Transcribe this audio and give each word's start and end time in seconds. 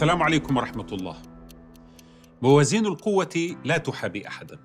السلام 0.00 0.22
عليكم 0.22 0.56
ورحمة 0.56 0.86
الله. 0.92 1.22
موازين 2.42 2.86
القوة 2.86 3.56
لا 3.64 3.78
تحابي 3.78 4.28
أحدا. 4.28 4.58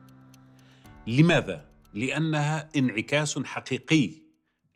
لماذا؟ 1.07 1.69
لأنها 1.93 2.69
انعكاس 2.75 3.39
حقيقي 3.39 4.11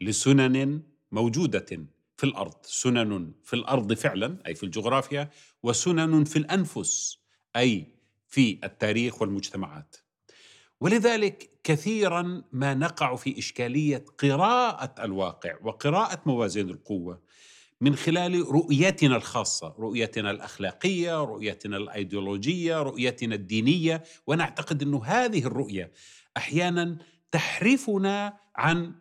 لسنن 0.01 0.83
موجودة 1.11 1.87
في 2.17 2.23
الأرض، 2.23 2.53
سنن 2.63 3.31
في 3.43 3.55
الأرض 3.55 3.93
فعلا 3.93 4.37
أي 4.47 4.55
في 4.55 4.63
الجغرافيا، 4.63 5.29
وسنن 5.63 6.23
في 6.23 6.39
الأنفس 6.39 7.19
أي 7.55 7.95
في 8.27 8.59
التاريخ 8.63 9.21
والمجتمعات. 9.21 9.95
ولذلك 10.81 11.49
كثيرا 11.63 12.43
ما 12.51 12.73
نقع 12.73 13.15
في 13.15 13.39
إشكالية 13.39 14.05
قراءة 14.17 15.05
الواقع 15.05 15.55
وقراءة 15.61 16.21
موازين 16.25 16.69
القوة 16.69 17.21
من 17.81 17.95
خلال 17.95 18.51
رؤيتنا 18.51 19.15
الخاصة، 19.15 19.75
رؤيتنا 19.79 20.31
الأخلاقية، 20.31 21.23
رؤيتنا 21.23 21.77
الأيديولوجية، 21.77 22.81
رؤيتنا 22.81 23.35
الدينية، 23.35 24.03
ونعتقد 24.27 24.81
إنه 24.81 25.03
هذه 25.05 25.45
الرؤية 25.45 25.91
أحيانا 26.37 26.97
تحرفنا 27.31 28.37
عن 28.55 28.95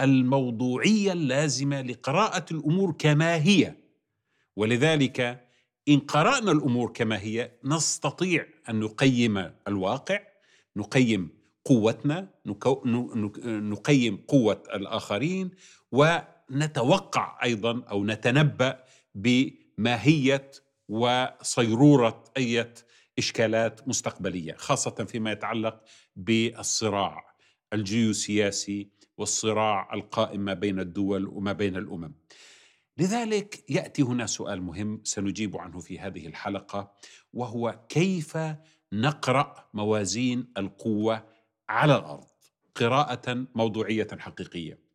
الموضوعية 0.00 1.12
اللازمة 1.12 1.82
لقراءة 1.82 2.44
الأمور 2.50 2.92
كما 2.92 3.34
هي. 3.34 3.74
ولذلك 4.56 5.46
إن 5.88 5.98
قرأنا 5.98 6.52
الأمور 6.52 6.92
كما 6.92 7.18
هي 7.20 7.52
نستطيع 7.64 8.46
أن 8.68 8.80
نقيم 8.80 9.50
الواقع، 9.68 10.20
نقيم 10.76 11.28
قوتنا، 11.64 12.28
نقيم 13.46 14.16
قوة 14.16 14.62
الآخرين 14.74 15.50
و 15.92 16.18
نتوقع 16.50 17.38
أيضا 17.42 17.82
أو 17.90 18.04
نتنبأ 18.04 18.84
بماهية 19.14 20.50
وصيرورة 20.88 22.24
أي 22.36 22.74
إشكالات 23.18 23.88
مستقبلية 23.88 24.54
خاصة 24.54 24.90
فيما 24.90 25.32
يتعلق 25.32 25.80
بالصراع 26.16 27.36
الجيوسياسي 27.72 28.90
والصراع 29.18 29.94
القائم 29.94 30.40
ما 30.40 30.54
بين 30.54 30.80
الدول 30.80 31.26
وما 31.26 31.52
بين 31.52 31.76
الأمم. 31.76 32.14
لذلك 32.98 33.70
يأتي 33.70 34.02
هنا 34.02 34.26
سؤال 34.26 34.62
مهم 34.62 35.00
سنجيب 35.04 35.56
عنه 35.56 35.80
في 35.80 35.98
هذه 35.98 36.26
الحلقة 36.26 36.92
وهو 37.32 37.80
كيف 37.88 38.38
نقرأ 38.92 39.68
موازين 39.74 40.52
القوة 40.58 41.26
على 41.68 41.96
الأرض 41.96 42.26
قراءة 42.74 43.46
موضوعية 43.54 44.08
حقيقية. 44.18 44.85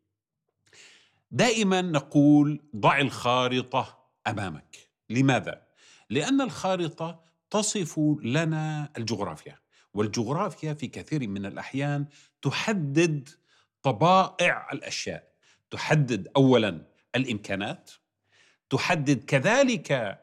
دائما 1.32 1.82
نقول 1.82 2.60
ضع 2.76 2.98
الخارطة. 2.98 3.98
أمامك. 4.26 4.76
لماذا؟ 5.10 5.62
لأن 6.10 6.40
الخارطة 6.40 7.24
تصف 7.50 8.00
لنا 8.22 8.88
الجغرافيا 8.98 9.58
والجغرافيا 9.94 10.74
في 10.74 10.86
كثير 10.86 11.28
من 11.28 11.46
الأحيان 11.46 12.06
تحدد 12.42 13.28
طبائع 13.82 14.72
الأشياء. 14.72 15.32
تحدد 15.70 16.28
اولا 16.36 16.86
الإمكانات 17.14 17.90
تحدد 18.70 19.24
كذلك 19.24 20.20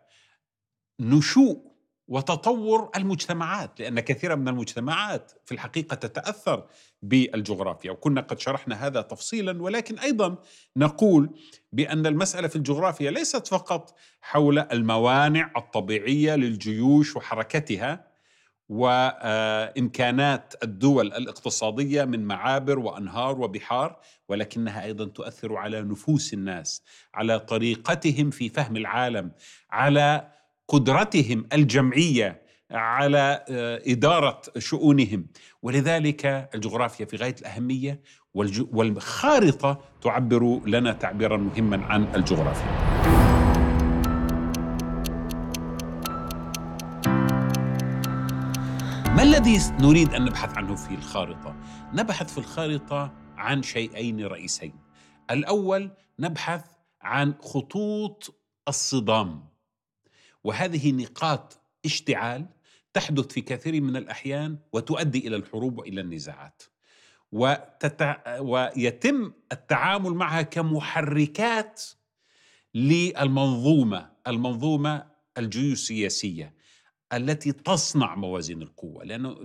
نشوء 1.00 1.69
وتطور 2.10 2.90
المجتمعات 2.96 3.80
لأن 3.80 4.00
كثيرا 4.00 4.36
من 4.36 4.48
المجتمعات 4.48 5.32
في 5.46 5.52
الحقيقة 5.52 5.96
تتأثر 5.96 6.66
بالجغرافيا 7.02 7.92
وكنا 7.92 8.22
قد 8.22 8.40
شرحنا 8.40 8.88
هذا 8.88 9.02
تفصيلا 9.02 9.62
ولكن 9.62 10.00
أيضا 10.00 10.36
نقول 10.78 11.30
بأن 11.74 12.06
المسألة 12.06 12.48
في 12.48 12.56
الجغرافيا 12.56 13.12
ليست 13.12 13.48
فقط 13.48 13.96
حول 14.22 14.60
الموانع 14.60 15.52
الطبيعية 15.58 16.36
للجيوش 16.36 17.16
وحركتها 17.16 18.10
وإمكانات 18.70 20.54
الدول 20.64 21.08
الاقتصادية 21.08 22.04
من 22.04 22.26
معابر 22.26 22.80
وأنهار 22.80 23.42
وبحار 23.42 24.00
ولكنها 24.30 24.84
أيضا 24.84 25.06
تؤثر 25.06 25.56
على 25.56 25.82
نفوس 25.82 26.34
الناس 26.34 26.84
على 27.14 27.40
طريقتهم 27.40 28.30
في 28.30 28.50
فهم 28.50 28.78
العالم 28.78 29.32
على 29.72 30.39
قدرتهم 30.70 31.46
الجمعية 31.54 32.42
على 32.72 33.46
آه، 33.50 33.82
إدارة 33.88 34.42
شؤونهم 34.58 35.28
ولذلك 35.62 36.50
الجغرافيا 36.56 37.06
في 37.06 37.16
غاية 37.16 37.36
الأهمية 37.42 38.02
والخارطة 38.72 39.82
تعبر 40.02 40.62
لنا 40.66 40.94
تعبيرا 40.94 41.38
مهما 41.38 41.86
عن 41.86 42.16
الجغرافيا. 42.16 43.00
ما 49.16 49.24
الذي 49.24 49.58
نريد 49.82 50.14
أن 50.14 50.26
نبحث 50.26 50.58
عنه 50.58 50.76
في 50.76 50.94
الخارطة؟ 50.96 51.56
نبحث 51.94 52.32
في 52.32 52.38
الخارطة 52.38 53.14
عن 53.38 53.64
شيئين 53.64 54.26
رئيسين. 54.26 54.74
الأول 55.32 55.92
نبحث 56.20 56.66
عن 57.02 57.34
خطوط 57.42 58.36
الصدام 58.68 59.49
وهذه 60.44 60.92
نقاط 60.92 61.62
اشتعال 61.86 62.46
تحدث 62.94 63.34
في 63.34 63.42
كثير 63.42 63.82
من 63.82 63.96
الأحيان 63.96 64.58
وتؤدي 64.74 65.28
إلى 65.28 65.36
الحروب 65.36 65.78
وإلى 65.78 66.02
النزاعات. 66.02 66.64
وتتع... 67.32 68.40
ويتم 68.40 69.32
التعامل 69.52 70.12
معها 70.12 70.42
كمحركات 70.42 71.84
للمنظومة 72.76 74.12
المنظومة 74.28 75.06
الجيوسياسية 75.38 76.54
التي 77.14 77.52
تصنع 77.52 78.16
موازين 78.16 78.62
القوة. 78.62 79.04
لأن 79.04 79.36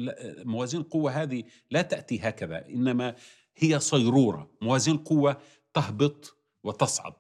موازين 0.45 0.81
القوة 0.81 1.11
هذه 1.23 1.43
لا 1.71 1.83
تأتي 1.83 2.21
هكذا 2.21 2.69
إنما 2.69 3.15
هي 3.57 3.81
صيرورة. 3.81 4.51
موازين 4.61 4.95
القوة 4.95 5.37
تهبط 5.75 6.37
وتصعد. 6.65 7.15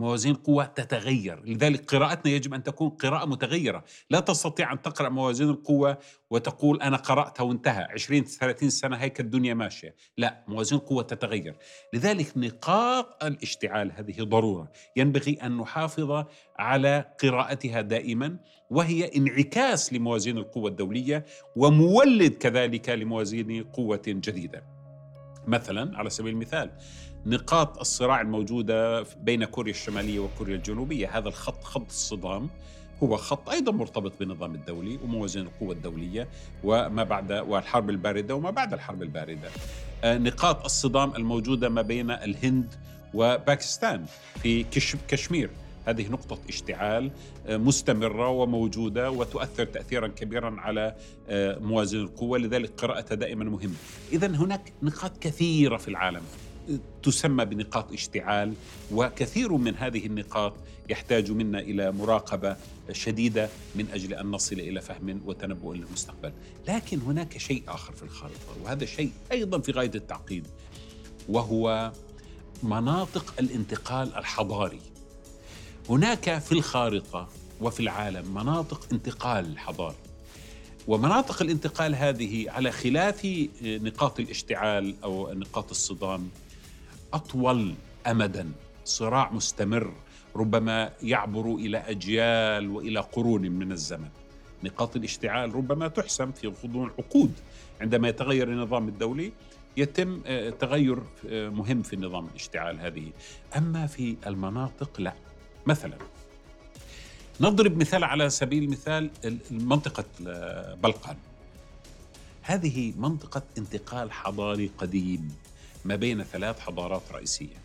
موازين 0.00 0.34
قوة 0.34 0.64
تتغير. 0.64 1.42
لذلك 1.44 1.94
قراءتنا 1.94 2.32
يجب 2.32 2.54
أن 2.54 2.62
تكون 2.62 2.88
قراءة 2.88 3.26
متغيرة. 3.26 3.84
لا 4.10 4.20
تستطيع 4.20 4.72
أن 4.72 4.82
تقرأ 4.82 5.08
موازين 5.08 5.50
القوة 5.50 5.98
وتقول 6.30 6.82
أنا 6.82 6.96
قرأتها 6.96 7.44
وانتهى. 7.44 7.82
20 7.82 8.24
30 8.24 8.70
سنة 8.70 8.96
هيك 8.96 9.20
الدنيا 9.20 9.54
ماشية. 9.54 9.94
لا 10.18 10.44
موازين 10.48 10.78
القوة 10.78 11.02
تتغير. 11.02 11.56
لذلك 11.94 12.32
نقاط 12.36 13.24
الاشتعال 13.24 13.92
هذه 13.92 14.22
ضرورة. 14.22 14.72
ينبغي 14.96 15.32
أن 15.32 15.56
نحافظ 15.56 16.24
على 16.58 17.04
قراءتها 17.22 17.80
دائما 17.80 18.38
وهي 18.70 19.10
انعكاس 19.16 19.92
لموازين 19.92 20.38
القوة 20.38 20.70
الدولية 20.70 21.24
ومولد 21.56 22.32
كذلك 22.32 22.88
لموازين 22.88 23.64
قوة 23.64 24.02
جديدة. 24.06 24.80
مثلا 25.46 25.98
على 25.98 26.10
سبيل 26.10 26.32
المثال 26.32 26.70
نقاط 27.26 27.78
الصراع 27.78 28.20
الموجودة 28.20 29.02
بين 29.22 29.44
كوريا 29.44 29.72
الشمالية 29.72 30.20
وكوريا 30.20 30.56
الجنوبية. 30.56 31.18
هذا 31.18 31.28
الخط 31.28 31.64
خط 31.64 31.86
الصدام 31.86 32.48
هو 33.02 33.16
خط 33.16 33.48
أيضا 33.48 33.72
مرتبط 33.72 34.12
بالنظام 34.20 34.54
الدولي 34.54 34.98
وموازين 35.04 35.42
القوى 35.42 35.74
الدولية 35.74 36.28
وما 36.64 37.04
بعد 37.04 37.32
والحرب 37.32 37.90
الباردة 37.90 38.34
وما 38.34 38.50
بعد 38.50 38.72
الحرب 38.72 39.02
الباردة. 39.02 39.48
آه، 40.04 40.18
نقاط 40.18 40.64
الصدام 40.64 41.16
الموجودة 41.16 41.68
ما 41.68 41.82
بين 41.82 42.10
الهند 42.10 42.74
وباكستان 43.14 44.04
في 44.42 44.64
كشمير. 45.08 45.50
هذه 45.86 46.08
نقطة 46.08 46.38
اشتعال 46.48 47.10
آه، 47.46 47.56
مستمرة 47.56 48.28
وموجودة 48.28 49.10
وتؤثر 49.10 49.64
تأثيرا 49.64 50.08
كبيرا 50.08 50.60
على 50.60 50.94
آه، 51.28 51.58
موازين 51.58 52.00
القوة. 52.00 52.38
لذلك 52.38 52.70
قراءتها 52.80 53.14
دائما 53.14 53.44
مهمة. 53.44 53.74
إذا 54.12 54.26
هناك 54.26 54.72
نقاط 54.82 55.18
كثيرة 55.18 55.76
في 55.76 55.88
العالم. 55.88 56.22
تسمى 57.02 57.44
بنقاط 57.44 57.92
اشتعال 57.92 58.54
وكثير 58.92 59.52
من 59.52 59.76
هذه 59.76 60.06
النقاط 60.06 60.52
يحتاج 60.88 61.30
منا 61.30 61.60
إلى 61.60 61.92
مراقبة 61.92 62.56
شديدة 62.92 63.48
من 63.74 63.86
أجل 63.92 64.14
أن 64.14 64.26
نصل 64.26 64.56
إلى 64.56 64.80
فهم 64.80 65.20
وتنبؤ 65.26 65.72
للمستقبل، 65.72 66.32
لكن 66.68 67.00
هناك 67.00 67.38
شيء 67.38 67.62
آخر 67.68 67.92
في 67.92 68.02
الخارطة 68.02 68.62
وهذا 68.64 68.84
شيء 68.84 69.12
أيضا 69.32 69.58
في 69.58 69.72
غاية 69.72 69.90
التعقيد 69.94 70.46
وهو 71.28 71.92
مناطق 72.62 73.34
الانتقال 73.40 74.14
الحضاري. 74.14 74.80
هناك 75.88 76.38
في 76.38 76.52
الخارطة 76.52 77.28
وفي 77.60 77.80
العالم 77.80 78.34
مناطق 78.34 78.86
انتقال 78.92 79.58
حضاري. 79.58 79.96
ومناطق 80.88 81.42
الانتقال 81.42 81.94
هذه 81.94 82.50
على 82.50 82.72
خلاف 82.72 83.48
نقاط 83.62 84.20
الاشتعال 84.20 84.94
أو 85.04 85.32
نقاط 85.32 85.70
الصدام 85.70 86.28
أطول 87.14 87.74
امدا. 88.06 88.52
صراع 88.84 89.32
مستمر 89.32 89.92
ربما 90.36 90.92
يعبر 91.02 91.54
إلى 91.54 91.78
أجيال 91.78 92.70
وإلى 92.70 93.00
قرون 93.00 93.42
من 93.42 93.72
الزمن. 93.72 94.08
نقاط 94.64 94.96
الاشتعال 94.96 95.54
ربما 95.54 95.88
تحسم 95.88 96.32
في 96.32 96.46
غضون 96.46 96.90
عقود 96.98 97.32
عندما 97.80 98.08
يتغير 98.08 98.48
النظام 98.48 98.88
الدولي 98.88 99.32
يتم 99.76 100.20
آه، 100.26 100.50
تغير 100.50 100.98
آه، 101.28 101.48
مهم 101.48 101.82
في 101.82 101.96
نظام 101.96 102.26
الاشتعال 102.26 102.80
هذه. 102.80 103.12
أما 103.56 103.86
في 103.86 104.16
المناطق 104.26 105.00
لا. 105.00 105.14
مثلا 105.66 105.96
نضرب 107.40 107.76
مثال 107.76 108.04
على 108.04 108.30
سبيل 108.30 108.62
المثال 108.64 109.10
منطقة 109.50 110.04
بلقان. 110.82 111.16
هذه 112.42 112.92
منطقة 112.96 113.42
انتقال 113.58 114.12
حضاري 114.12 114.70
قديم. 114.78 115.28
ما 115.84 115.96
بين 115.96 116.22
ثلاث 116.22 116.60
حضارات 116.60 117.02
رئيسية. 117.12 117.56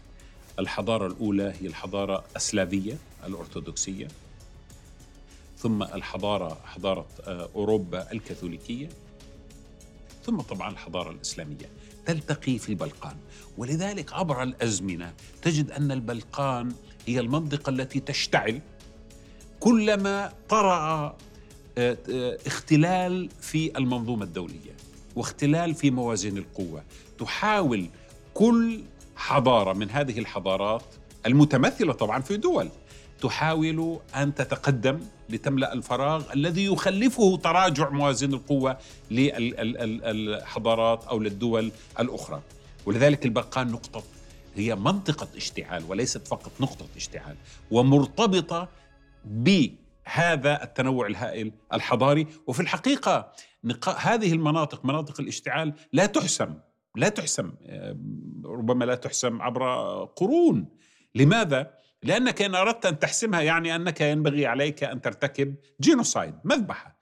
الحضارة 0.60 1.08
الأولى 1.08 1.54
هي 1.62 1.68
الحضارة 1.68 2.24
السلافية 2.36 2.98
الأرثوذكسية. 3.26 4.08
ثم 5.58 5.84
الحضارة 5.84 6.58
حضارة 6.66 7.06
آه، 7.24 7.50
أوروبا 7.56 8.12
الكاثوليكية. 8.12 8.90
ثم 10.26 10.42
طبعا 10.42 10.72
الحضارة 10.72 11.12
الإسلامية. 11.12 11.70
تلتقي 12.06 12.58
في 12.58 12.70
البلقان. 12.70 13.16
ولذلك 13.58 14.14
عبر 14.14 14.44
الأزمنة 14.44 15.14
تجد 15.42 15.72
أن 15.72 15.92
البلقان 15.92 16.72
هي 17.08 17.20
المنطقة 17.20 17.70
التي 17.70 18.00
تشتعل 18.00 18.62
كلما 19.60 20.34
طرأ 20.50 21.16
آه، 21.78 21.98
آه، 22.10 22.38
اختلال 22.48 23.30
في 23.42 23.78
المنظومة 23.78 24.26
الدولية 24.26 24.76
واختلال 25.16 25.76
في 25.76 25.92
موازين 25.92 26.38
القوة. 26.38 26.84
تحاول 27.20 27.90
كل 28.36 28.84
حضارة 29.16 29.74
من 29.74 29.90
هذه 29.90 30.20
الحضارات 30.20 30.84
المتمثلة 31.26 31.94
طبعا 31.94 32.22
في 32.22 32.38
دول 32.38 32.70
تحاول 33.22 34.00
أن 34.16 34.36
تتقدم 34.36 35.00
لتملأ 35.30 35.74
الفراغ 35.74 36.34
الذي 36.34 36.66
يخلفه 36.66 37.38
تراجع 37.38 37.90
موازين 37.90 38.34
القوة 38.34 38.78
للحضارات 39.12 41.04
أو 41.04 41.20
للدول 41.20 41.72
الأخرى. 42.00 42.42
ولذلك 42.86 43.26
البلقان 43.26 43.68
نقطة 43.68 44.04
هي 44.56 44.76
منطقة 44.76 45.28
اشتعال 45.36 45.84
وليست 45.88 46.28
فقط 46.28 46.52
نقطة 46.60 46.86
اشتعال 46.96 47.36
ومرتبطة 47.72 48.70
بهذا 49.26 50.64
التنوع 50.64 51.08
الهائل 51.08 51.52
الحضاري. 51.74 52.28
وفي 52.48 52.60
الحقيقة 52.60 53.31
هذه 53.98 54.34
المناطق 54.34 54.86
مناطق 54.86 55.22
الاشتعال 55.22 55.74
لا 55.94 56.06
تحسم 56.06 56.54
لا 56.95 57.09
تحسم 57.09 57.53
ربما 58.45 58.86
لا 58.86 58.95
تحسم 58.95 59.42
عبر 59.42 59.63
قرون. 60.06 60.69
لماذا؟ 61.15 61.74
لأنك 62.03 62.42
إن 62.42 62.56
أردت 62.56 62.86
أن 62.86 63.00
تحسمها 63.00 63.42
يعني 63.42 63.75
أنك 63.75 64.01
ينبغي 64.01 64.45
عليك 64.45 64.83
أن 64.83 65.01
ترتكب 65.01 65.56
genocide 65.81 66.34
مذبحة. 66.44 67.00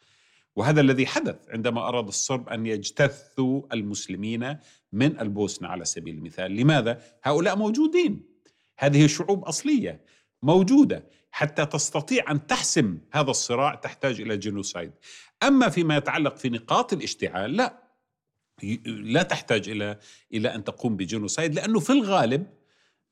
وهذا 0.55 0.81
الذي 0.81 1.05
حدث 1.05 1.35
عندما 1.49 1.87
أراد 1.87 2.07
الصرب 2.07 2.49
أن 2.49 2.65
يجتثوا 2.65 3.61
المسلمين 3.73 4.57
من 4.91 5.19
البوسنة 5.19 5.67
على 5.67 5.85
سبيل 5.85 6.15
المثال. 6.15 6.55
لماذا؟ 6.55 7.01
هؤلاء 7.23 7.55
موجودين. 7.55 8.23
هذه 8.77 9.07
شعوب 9.07 9.43
أصلية 9.43 10.01
موجودة. 10.41 11.09
حتى 11.31 11.65
تستطيع 11.65 12.31
أن 12.31 12.47
تحسم 12.47 12.97
هذا 13.11 13.29
الصراع 13.29 13.75
تحتاج 13.75 14.21
إلى 14.21 14.37
genocide. 14.37 14.91
أما 15.43 15.69
فيما 15.69 15.97
يتعلق 15.97 16.37
في 16.37 16.49
نقاط 16.49 16.93
الاشتعال 16.93 17.57
لا. 17.57 17.82
لا 18.85 19.23
تحتاج 19.23 19.69
إلى 19.69 19.99
إلى 20.33 20.55
أن 20.55 20.63
تقوم 20.63 20.97
بجينوسايد 20.97 21.55
لأنه 21.55 21.79
في 21.79 21.89
الغالب 21.89 22.47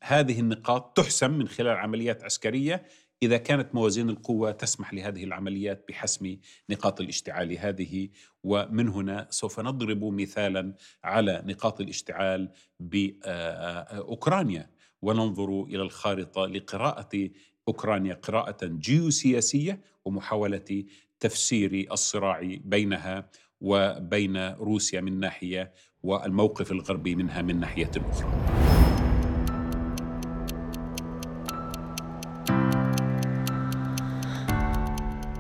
هذه 0.04 0.40
النقاط 0.40 0.98
تحسم 0.98 1.32
من 1.32 1.48
خلال 1.48 1.78
عمليات 1.78 2.24
عسكرية 2.24 2.84
إذا 3.24 3.38
كانت 3.38 3.76
موازين 3.76 4.10
القوة 4.10 4.52
تسمح 4.52 4.94
لهذه 4.94 5.24
العمليات 5.24 5.86
بحسم 5.90 6.38
نقاط 6.70 7.02
الاشتعال 7.02 7.58
هذه. 7.58 8.10
ومن 8.44 8.90
هنا 8.90 9.28
سوف 9.30 9.60
نضرب 9.60 10.04
مثالا 10.04 10.74
على 11.04 11.44
نقاط 11.46 11.82
الاشتعال 11.82 12.52
باوكرانيا 12.80 14.70
وننظر 15.02 15.64
إلى 15.64 15.82
الخارطة 15.82 16.46
لقراءة 16.46 17.30
أوكرانيا 17.68 18.14
قراءة 18.14 18.66
جيوسياسية 18.66 19.82
ومحاولة 20.06 20.86
تفسير 21.20 21.88
الصراع 21.92 22.42
بينها 22.64 23.30
وبين 23.62 24.38
روسيا 24.54 25.02
من 25.02 25.20
ناحية 25.20 25.74
والموقف 26.04 26.72
الغربي 26.72 27.16
منها 27.16 27.42
من 27.42 27.60
ناحية 27.60 27.92
أخرى. 27.98 28.32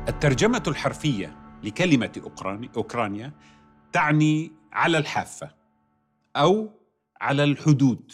الترجمة 0.08 0.64
الحرفية 0.68 1.36
لكلمة 1.64 2.32
أوكرانيا, 2.78 3.34
تعني 3.94 4.52
على 4.72 4.98
الحافة 4.98 5.52
أو 6.36 6.70
على 7.22 7.44
الحدود 7.44 8.12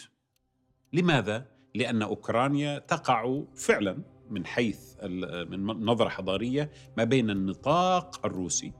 لماذا؟ 0.92 1.46
لأن 1.74 2.02
أوكرانيا 2.02 2.78
تقع 2.78 3.42
فعلا 3.54 4.02
من 4.30 4.46
حيث 4.46 5.04
من 5.48 5.66
نظرة 5.66 6.08
حضارية 6.08 6.70
ما 6.96 7.04
بين 7.04 7.30
النطاق 7.30 8.26
الروسي 8.26 8.72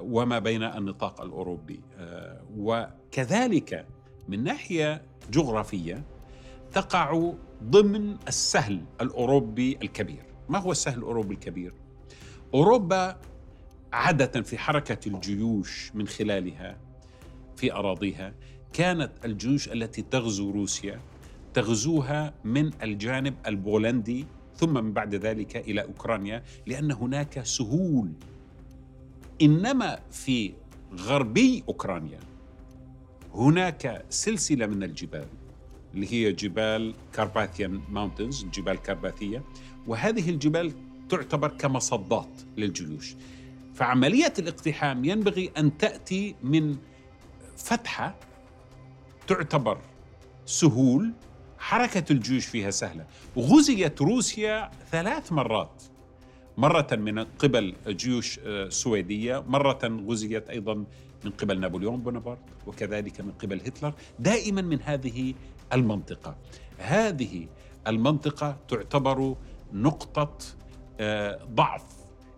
وما 0.00 0.38
بين 0.38 0.62
النطاق 0.62 1.20
الأوروبي 1.20 1.80
آه، 1.98 2.42
وكذلك 2.56 3.86
من 4.28 4.44
ناحية 4.44 5.02
جغرافية 5.30 6.04
تقع 6.72 7.32
ضمن 7.62 8.16
السهل 8.28 8.80
الأوروبي 9.00 9.78
الكبير 9.82 10.24
ما 10.48 10.58
هو 10.58 10.72
السهل 10.72 10.98
الأوروبي 10.98 11.34
الكبير؟ 11.34 11.72
أوروبا 12.54 13.16
عادة 13.92 14.42
في 14.42 14.58
حركة 14.58 15.08
الجيوش 15.08 15.90
من 15.94 16.06
خلالها 16.06 16.78
في 17.56 17.72
أراضيها 17.72 18.34
كانت 18.72 19.12
الجيوش 19.24 19.68
التي 19.68 20.02
تغزو 20.02 20.50
روسيا 20.50 21.00
تغزوها 21.54 22.34
من 22.44 22.70
الجانب 22.82 23.34
البولندي 23.46 24.26
ثم 24.56 24.74
من 24.74 24.92
بعد 24.92 25.14
ذلك 25.14 25.56
إلى 25.56 25.82
أوكرانيا 25.82 26.42
لأن 26.66 26.92
هناك 26.92 27.42
سهول 27.44 28.12
إنما 29.42 29.98
في 30.10 30.52
غربي 30.94 31.64
أوكرانيا. 31.68 32.20
هناك 33.34 34.04
سلسلة 34.10 34.66
من 34.66 34.82
الجبال 34.82 35.26
اللي 35.94 36.12
هي 36.12 36.32
جبال 36.32 36.94
Carpathian 37.12 37.80
Mountains 37.88 38.44
جبال 38.44 38.82
كارباثية 38.82 39.42
وهذه 39.86 40.30
الجبال 40.30 40.72
تعتبر 41.08 41.48
كمصدات 41.48 42.40
للجيوش. 42.56 43.14
فعملية 43.74 44.32
الاقتحام 44.38 45.04
ينبغي 45.04 45.50
أن 45.58 45.76
تأتي 45.78 46.34
من 46.42 46.76
فتحة 47.56 48.14
تعتبر 49.26 49.78
سهول. 50.46 51.12
حركة 51.58 52.12
الجيوش 52.12 52.46
فيها 52.46 52.70
سهلة. 52.70 53.06
غزيت 53.38 54.02
روسيا 54.02 54.70
ثلاث 54.90 55.32
مرات. 55.32 55.82
مرة 56.56 56.86
من 56.92 57.18
قبل 57.18 57.74
جيوش 57.88 58.40
آه، 58.44 58.68
سويدية 58.68 59.42
مرة 59.48 60.02
غزيت 60.08 60.50
أيضا 60.50 60.74
من 61.24 61.30
قبل 61.30 61.60
نابليون 61.60 62.00
بونابرت 62.00 62.38
وكذلك 62.66 63.20
من 63.20 63.32
قبل 63.32 63.60
هتلر 63.60 63.92
دائما 64.18 64.62
من 64.62 64.82
هذه 64.82 65.34
المنطقة. 65.72 66.36
هذه 66.78 67.46
المنطقة 67.86 68.56
تعتبر 68.68 69.36
نقطة 69.72 70.38
آه، 71.00 71.40
ضعف 71.54 71.84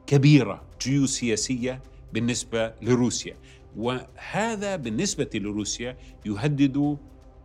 كبيرة 0.07 0.63
جيوسياسية 0.83 1.81
بالنسبة 2.13 2.73
لروسيا. 2.83 3.37
وهذا 3.77 4.77
بالنسبة 4.77 5.31
لروسيا 5.35 5.97
يهدد 6.27 6.97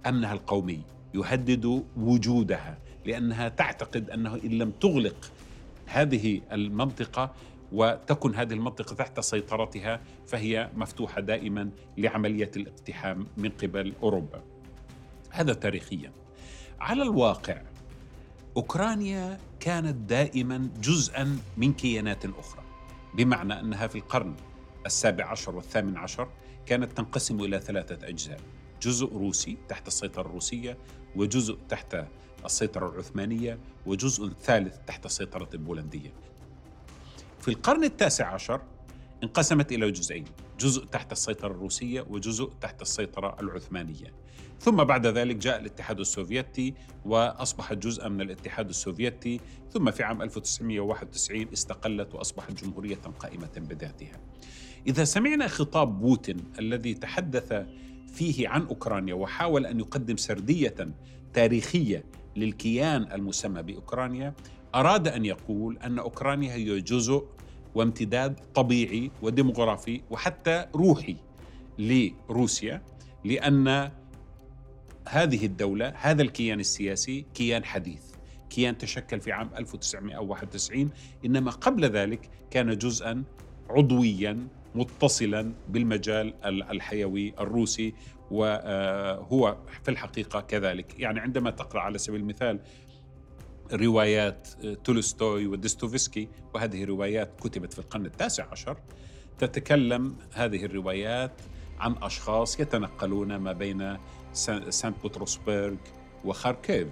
أمنها 0.05 0.33
القومي 0.33 0.81
يهدد 1.13 1.83
وجودها 1.97 2.77
لأنها 3.05 3.49
تعتقد 3.49 4.09
أنه 4.09 4.35
إن 4.35 4.49
لم 4.49 4.71
تغلق 4.71 5.31
هذه 5.91 6.41
المنطقة 6.51 7.33
وتكن 7.71 8.35
هذه 8.35 8.53
المنطقة 8.53 8.95
تحت 8.95 9.19
سيطرتها 9.19 10.01
فهي 10.27 10.69
مفتوحة 10.75 11.21
دائما 11.21 11.69
لعملية 11.97 12.51
الاقتحام 12.55 13.27
من 13.37 13.49
قبل 13.49 13.93
أوروبا. 14.03 14.43
هذا 15.29 15.53
تاريخيا. 15.53 16.11
على 16.79 17.03
الواقع 17.03 17.61
أوكرانيا 18.57 19.39
كانت 19.59 19.95
دائما 20.09 20.69
جزءا 20.81 21.37
من 21.57 21.73
كيانات 21.73 22.25
أخرى 22.25 22.63
بمعنى 23.13 23.59
أنها 23.59 23.87
في 23.87 23.95
القرن 23.95 24.35
السابع 24.85 25.25
عشر 25.25 25.55
والثامن 25.55 25.97
عشر 25.97 26.27
كانت 26.65 26.91
تنقسم 26.91 27.39
إلى 27.41 27.59
ثلاثة 27.59 28.07
أجزاء 28.07 28.39
جزء 28.81 29.17
روسي 29.17 29.57
تحت 29.69 29.87
السيطرة 29.87 30.21
الروسية 30.21 30.77
وجزء 31.15 31.57
تحت 31.69 32.05
السيطرة 32.45 32.89
العثمانية 32.89 33.59
وجزء 33.85 34.29
ثالث 34.43 34.75
تحت 34.87 35.05
السيطرة 35.05 35.49
البولندية. 35.53 36.13
في 37.39 37.47
القرن 37.47 37.83
التاسع 37.83 38.33
عشر 38.33 38.61
انقسمت 39.23 39.71
إلى 39.71 39.91
جزئين 39.91 40.25
جزء 40.59 40.85
تحت 40.85 41.11
السيطرة 41.11 41.51
الروسية 41.51 42.05
وجزء 42.09 42.51
تحت 42.61 42.81
السيطرة 42.81 43.37
العثمانية. 43.39 44.13
ثم 44.59 44.83
بعد 44.83 45.07
ذلك 45.07 45.35
جاء 45.35 45.59
الاتحاد 45.59 45.99
السوفيتي 45.99 46.73
وأصبحت 47.05 47.77
جزءا 47.77 48.09
من 48.09 48.21
الاتحاد 48.21 48.69
السوفيتي 48.69 49.39
ثم 49.73 49.91
في 49.91 50.03
عام 50.03 50.21
1991 50.21 51.47
استقلت 51.53 52.15
وأصبحت 52.15 52.63
جمهورية 52.63 52.95
قائمة 53.19 53.49
بذاتها. 53.57 54.19
إذا 54.87 55.03
سمعنا 55.03 55.47
خطاب 55.47 55.99
بوتين 55.99 56.37
الذي 56.59 56.93
تحدث 56.93 57.53
فيه 58.13 58.47
عن 58.47 58.65
أوكرانيا 58.65 59.13
وحاول 59.13 59.65
أن 59.65 59.79
يقدم 59.79 60.17
سردية 60.17 60.75
تاريخية 61.33 62.03
للكيان 62.35 63.11
المسمى 63.11 63.63
بأوكرانيا 63.63 64.33
أراد 64.75 65.07
أن 65.07 65.25
يقول 65.25 65.77
أن 65.77 65.99
أوكرانيا 65.99 66.53
هي 66.53 66.81
جزء 66.81 67.25
وامتداد 67.75 68.39
طبيعي 68.55 69.11
وديموغرافي 69.21 70.01
وحتى 70.09 70.65
روحي 70.75 71.15
لروسيا 71.79 72.81
لأن 73.25 73.91
هذه 75.07 75.45
الدولة 75.45 75.93
هذا 75.95 76.21
الكيان 76.21 76.59
السياسي 76.59 77.25
كيان 77.33 77.65
حديث 77.65 78.01
كيان 78.49 78.77
تشكل 78.77 79.19
في 79.19 79.31
عام 79.31 79.49
1991 79.57 80.89
إنما 81.25 81.51
قبل 81.51 81.85
ذلك 81.85 82.29
كان 82.51 82.77
جزءا 82.77 83.23
عضويا 83.69 84.47
متصلا 84.75 85.53
بالمجال 85.69 86.33
الحيوي 86.45 87.33
الروسي 87.39 87.93
وهو 88.31 89.57
في 89.83 89.91
الحقيقة 89.91 90.41
كذلك. 90.41 90.99
يعني 90.99 91.19
عندما 91.19 91.51
تقرأ 91.51 91.81
على 91.81 91.97
سبيل 91.97 92.21
المثال 92.21 92.59
روايات 93.73 94.47
تولستوي 94.83 95.47
وديستوفسكي 95.47 96.29
وهذه 96.53 96.85
روايات 96.85 97.41
كتبت 97.41 97.73
في 97.73 97.79
القرن 97.79 98.05
التاسع 98.05 98.51
عشر 98.51 98.77
تتكلم 99.37 100.15
هذه 100.33 100.65
الروايات 100.65 101.41
عن 101.79 101.95
أشخاص 102.01 102.59
يتنقلون 102.59 103.35
ما 103.35 103.51
بين 103.51 103.97
سانت 104.69 105.03
بطرسبرغ 105.03 105.75
وخاركيف 106.25 106.87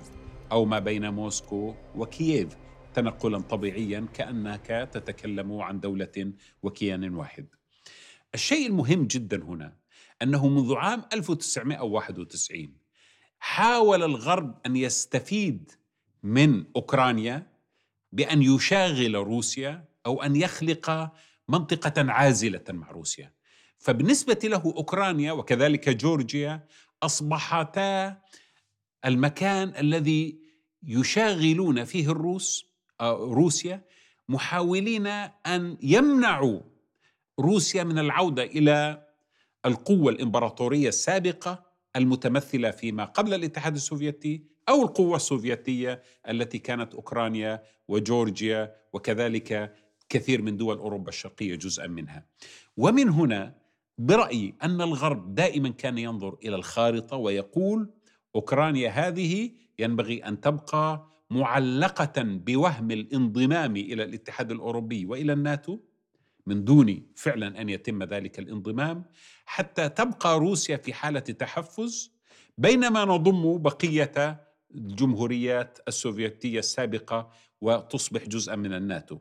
أو 0.51 0.65
ما 0.65 0.79
بين 0.79 1.09
موسكو 1.09 1.75
وكييف 1.95 2.57
تنقلا 2.93 3.39
طبيعيا 3.39 4.07
كأنك 4.13 4.89
تتكلم 4.93 5.61
عن 5.61 5.79
دولة 5.79 6.33
وكيان 6.63 7.15
واحد. 7.15 7.45
الشيء 8.33 8.67
المهم 8.67 9.07
جدا 9.07 9.43
هنا 9.43 9.77
أنه 10.21 10.47
منذ 10.47 10.75
عام 10.75 11.03
1991 11.13 12.77
حاول 13.39 14.03
الغرب 14.03 14.57
أن 14.65 14.75
يستفيد 14.75 15.71
من 16.23 16.65
أوكرانيا 16.75 17.47
بأن 18.11 18.41
يشاغل 18.41 19.15
روسيا 19.15 19.85
أو 20.05 20.23
أن 20.23 20.35
يخلق 20.35 21.11
منطقة 21.47 22.11
عازلة 22.11 22.63
مع 22.69 22.91
روسيا. 22.91 23.33
فبالنسبة 23.77 24.39
له 24.43 24.63
أوكرانيا 24.65 25.31
وكذلك 25.31 25.89
جورجيا 25.89 26.67
أصبحتا 27.03 28.21
المكان 29.05 29.73
الذي 29.77 30.39
يشاغلون 30.83 31.83
فيه 31.83 32.11
الروس 32.11 32.65
آه، 33.01 33.13
روسيا 33.13 33.85
محاولين 34.29 35.07
أن 35.07 35.77
يمنعوا 35.81 36.61
روسيا 37.39 37.83
من 37.83 37.99
العودة 37.99 38.43
إلى 38.43 39.05
القوة 39.65 40.11
الإمبراطورية 40.11 40.87
السابقة 40.87 41.63
المتمثلة 41.95 42.71
فيما 42.71 43.05
قبل 43.05 43.33
الاتحاد 43.33 43.75
السوفيتي 43.75 44.43
أو 44.69 44.83
القوة 44.83 45.15
السوفيتية 45.15 46.01
التي 46.29 46.59
كانت 46.59 46.93
أوكرانيا 46.93 47.63
وجورجيا 47.87 48.75
وكذلك 48.93 49.75
كثير 50.09 50.41
من 50.41 50.57
دول 50.57 50.77
أوروبا 50.77 51.09
الشرقية 51.09 51.55
جزءا 51.55 51.87
منها. 51.87 52.25
ومن 52.77 53.09
هنا 53.09 53.55
برأيي 53.97 54.55
أن 54.63 54.81
الغرب 54.81 55.35
دائما 55.35 55.69
كان 55.69 55.97
ينظر 55.97 56.37
إلى 56.43 56.55
الخارطة 56.55 57.17
ويقول 57.17 57.89
أوكرانيا 58.35 58.89
هذه 58.89 59.51
ينبغي 59.79 60.17
أن 60.17 60.41
تبقى 60.41 61.07
معلقة 61.29 62.13
بوهم 62.17 62.91
الانضمام 62.91 63.75
إلى 63.75 64.03
الاتحاد 64.03 64.51
الأوروبي 64.51 65.05
وإلى 65.05 65.33
الناتو. 65.33 65.79
من 66.49 66.63
دون 66.63 67.07
فعلا 67.15 67.61
أن 67.61 67.69
يتم 67.69 68.03
ذلك 68.03 68.39
الانضمام 68.39 69.05
حتى 69.45 69.89
تبقى 69.89 70.39
روسيا 70.39 70.77
في 70.77 70.93
حالة 70.93 71.19
تحفز 71.19 72.11
بينما 72.57 73.05
نضم 73.05 73.57
بقية 73.57 74.45
الجمهوريات 74.75 75.79
السوفيتية 75.87 76.59
السابقة 76.59 77.31
وتصبح 77.61 78.27
جزءا 78.27 78.55
من 78.55 78.73
الناتو. 78.73 79.19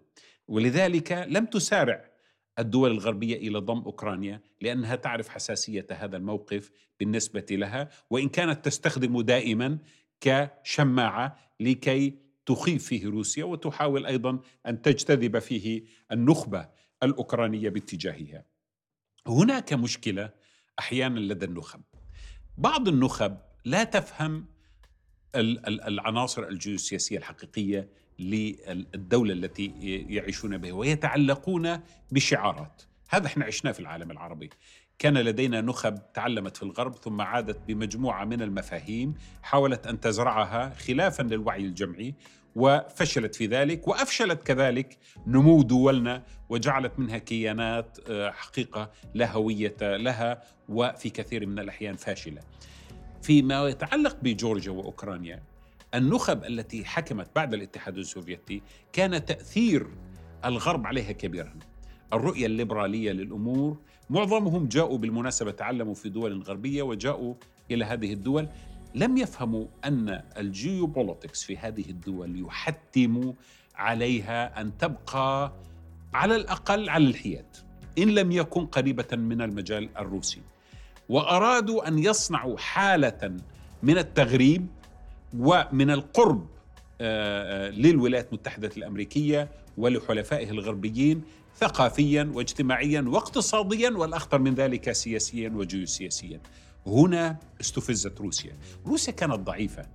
ولذلك 0.48 1.12
لم 1.28 1.44
تسارع 1.46 2.10
الدول 2.58 2.90
الغربية 2.90 3.36
إلى 3.36 3.58
ضم 3.58 3.78
أوكرانيا 3.78 4.40
لأنها 4.60 4.96
تعرف 4.96 5.28
حساسية 5.28 5.86
هذا 5.90 6.16
الموقف 6.16 6.70
بالنسبة 7.00 7.46
لها 7.50 7.88
وإن 8.10 8.28
كانت 8.28 8.64
تستخدم 8.64 9.20
دائما 9.20 9.78
كشماعة 10.20 11.38
لكي 11.60 12.18
تخيف 12.46 12.86
فيه 12.86 13.06
روسيا 13.06 13.44
وتحاول 13.44 14.06
أيضا 14.06 14.40
أن 14.66 14.82
تجتذب 14.82 15.38
فيه 15.38 15.84
النخبة 16.12 16.68
الأوكرانية 17.02 17.68
باتجاهها. 17.68 18.44
هناك 19.26 19.72
مشكلة 19.72 20.30
أحيانا 20.78 21.18
لدى 21.20 21.46
النخب. 21.46 21.82
بعض 22.58 22.88
النخب 22.88 23.38
لا 23.64 23.84
تفهم 23.84 24.46
العناصر 25.34 26.48
الجيوسياسية 26.48 27.18
الحقيقية 27.18 27.88
للدولة 28.18 29.32
التي 29.32 29.66
يعيشون 30.08 30.58
بها 30.58 30.72
ويتعلقون 30.72 31.80
بشعارات. 32.12 32.82
هذا 33.08 33.26
إحنا 33.26 33.44
عشناه 33.44 33.72
في 33.72 33.80
العالم 33.80 34.10
العربي. 34.10 34.50
كان 34.98 35.18
لدينا 35.18 35.60
نخب 35.60 36.12
تعلمت 36.12 36.56
في 36.56 36.62
الغرب 36.62 36.94
ثم 36.94 37.20
عادت 37.20 37.58
بمجموعة 37.68 38.24
من 38.24 38.42
المفاهيم 38.42 39.14
حاولت 39.42 39.86
أن 39.86 40.00
تزرعها 40.00 40.74
خلافا 40.74 41.22
للوعي 41.22 41.64
الجمعي 41.64 42.14
وفشلت 42.56 43.34
في 43.34 43.46
ذلك 43.46 43.88
وأفشلت 43.88 44.42
كذلك 44.42 44.98
نمو 45.26 45.62
دولنا 45.62 46.22
وجعلت 46.48 46.98
منها 46.98 47.18
كيانات 47.18 47.98
آه، 48.08 48.30
حقيقة 48.30 48.90
لا 49.14 49.32
هوية 49.32 49.76
لها 49.80 50.42
وفي 50.68 51.10
كثير 51.10 51.46
من 51.46 51.58
الأحيان 51.58 51.96
فاشلة. 51.96 52.40
فيما 53.22 53.68
يتعلق 53.68 54.16
بجورجيا 54.22 54.72
وأوكرانيا 54.72 55.42
النخب 55.94 56.44
التي 56.44 56.84
حكمت 56.84 57.30
بعد 57.36 57.54
الاتحاد 57.54 57.98
السوفيتي 57.98 58.62
كان 58.92 59.24
تأثير 59.24 59.86
الغرب 60.44 60.86
عليها 60.86 61.12
كبيرا. 61.12 61.54
الرؤية 62.12 62.46
الليبرالية 62.46 63.12
للأمور 63.12 63.78
معظمهم 64.10 64.68
جاءوا 64.68 64.98
بالمناسبة 64.98 65.50
تعلموا 65.50 65.94
في 65.94 66.08
دول 66.08 66.42
غربية 66.42 66.82
وجاءوا 66.82 67.34
إلى 67.70 67.84
هذه 67.84 68.12
الدول 68.12 68.48
لم 68.94 69.16
يفهموا 69.16 69.66
أن 69.84 70.22
الجيوبوليتكس 70.36 71.44
في 71.44 71.56
هذه 71.56 71.90
الدول 71.90 72.46
يحتم 72.46 73.34
عليها 73.74 74.60
أن 74.60 74.78
تبقى 74.78 75.52
على 76.14 76.36
الأقل 76.36 76.88
على 76.88 77.04
الحياد 77.04 77.56
إن 77.98 78.08
لم 78.08 78.32
يكن 78.32 78.66
قريبة 78.66 79.16
من 79.16 79.42
المجال 79.42 79.88
الروسي. 79.98 80.40
وأرادوا 81.08 81.88
أن 81.88 81.98
يصنعوا 81.98 82.58
حالة 82.58 83.36
من 83.82 83.98
التغريب 83.98 84.66
ومن 85.38 85.90
القرب 85.90 86.46
آه، 87.00 87.68
آه، 87.68 87.70
للولايات 87.70 88.28
المتحدة 88.28 88.70
الأمريكية 88.76 89.48
ولحلفائه 89.76 90.50
الغربيين 90.50 91.22
ثقافيا 91.56 92.30
واجتماعيا 92.34 93.00
واقتصاديا 93.00 93.90
والأخطر 93.90 94.38
من 94.38 94.54
ذلك 94.54 94.92
سياسيا 94.92 95.50
وجيوسياسيا. 95.54 96.40
هنا 96.86 97.36
استفزت 97.60 98.20
روسيا. 98.20 98.56
روسيا 98.86 99.12
كانت 99.12 99.34
ضعيفة. 99.34 99.86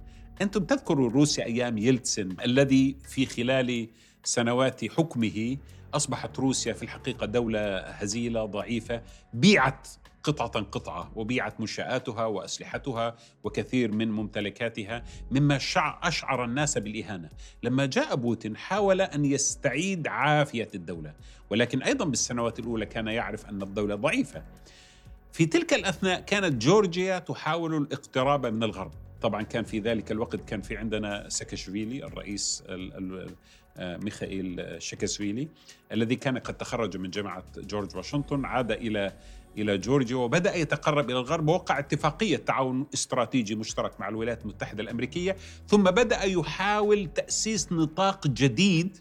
أنتم 0.41 0.63
تذكروا 0.65 1.09
روسيا 1.09 1.45
أيام 1.45 1.77
يلتسن 1.77 2.35
الذي 2.45 2.95
في 3.07 3.25
خلال 3.25 3.87
سنوات 4.23 4.85
حكمه 4.85 5.57
أصبحت 5.93 6.39
روسيا 6.39 6.73
في 6.73 6.83
الحقيقة 6.83 7.25
دولة 7.25 7.79
هزيلة 7.79 8.45
ضعيفة 8.45 9.01
بيعت 9.33 9.87
قطعة 10.23 10.63
قطعة 10.63 11.11
وبيعت 11.15 11.59
منشآتها 11.59 12.25
وأسلحتها 12.25 13.15
وكثير 13.43 13.91
من 13.91 14.11
ممتلكاتها 14.11 15.03
مما 15.31 15.59
أشعر 16.03 16.45
الناس 16.45 16.77
بالإهانة. 16.77 17.29
لما 17.63 17.85
جاء 17.85 18.15
بوتين 18.15 18.57
حاول 18.57 19.01
أن 19.01 19.25
يستعيد 19.25 20.07
عافية 20.07 20.69
الدولة 20.75 21.13
ولكن 21.49 21.83
أيضا 21.83 22.05
بالسنوات 22.05 22.59
الأولى 22.59 22.85
كان 22.85 23.07
يعرف 23.07 23.45
أن 23.45 23.61
الدولة 23.61 23.95
ضعيفة. 23.95 24.43
في 25.33 25.45
تلك 25.45 25.73
الأثناء 25.73 26.21
كانت 26.21 26.61
جورجيا 26.61 27.19
تحاول 27.19 27.77
الاقتراب 27.77 28.45
من 28.45 28.63
الغرب. 28.63 28.91
طبعا 29.21 29.41
كان 29.41 29.63
في 29.63 29.79
ذلك 29.79 30.11
الوقت 30.11 30.49
كان 30.49 30.61
في 30.61 30.77
عندنا 30.77 31.29
ساكاشفيلي 31.29 32.03
الرئيس 32.03 32.63
آه، 33.77 33.97
ميخائيل 33.97 34.75
شاكاشفيلي 34.79 35.47
الذي 35.91 36.15
كان 36.15 36.37
قد 36.37 36.53
تخرج 36.53 36.97
من 36.97 37.09
جامعة 37.09 37.43
جورج 37.57 37.95
واشنطن 37.95 38.45
عاد 38.45 38.71
إلى 38.71 39.13
إلى 39.57 39.77
جورجيا 39.77 40.15
وبدأ 40.15 40.55
يتقرب 40.55 41.09
إلى 41.09 41.19
الغرب 41.19 41.47
ووقع 41.47 41.79
اتفاقية 41.79 42.37
تعاون 42.37 42.87
استراتيجي 42.93 43.55
مشترك 43.55 43.99
مع 43.99 44.09
الولايات 44.09 44.41
المتحدة 44.41 44.83
الأمريكية 44.83 45.35
ثم 45.67 45.83
بدأ 45.83 46.23
يحاول 46.23 47.09
تأسيس 47.15 47.71
نطاق 47.71 48.27
جديد 48.27 48.97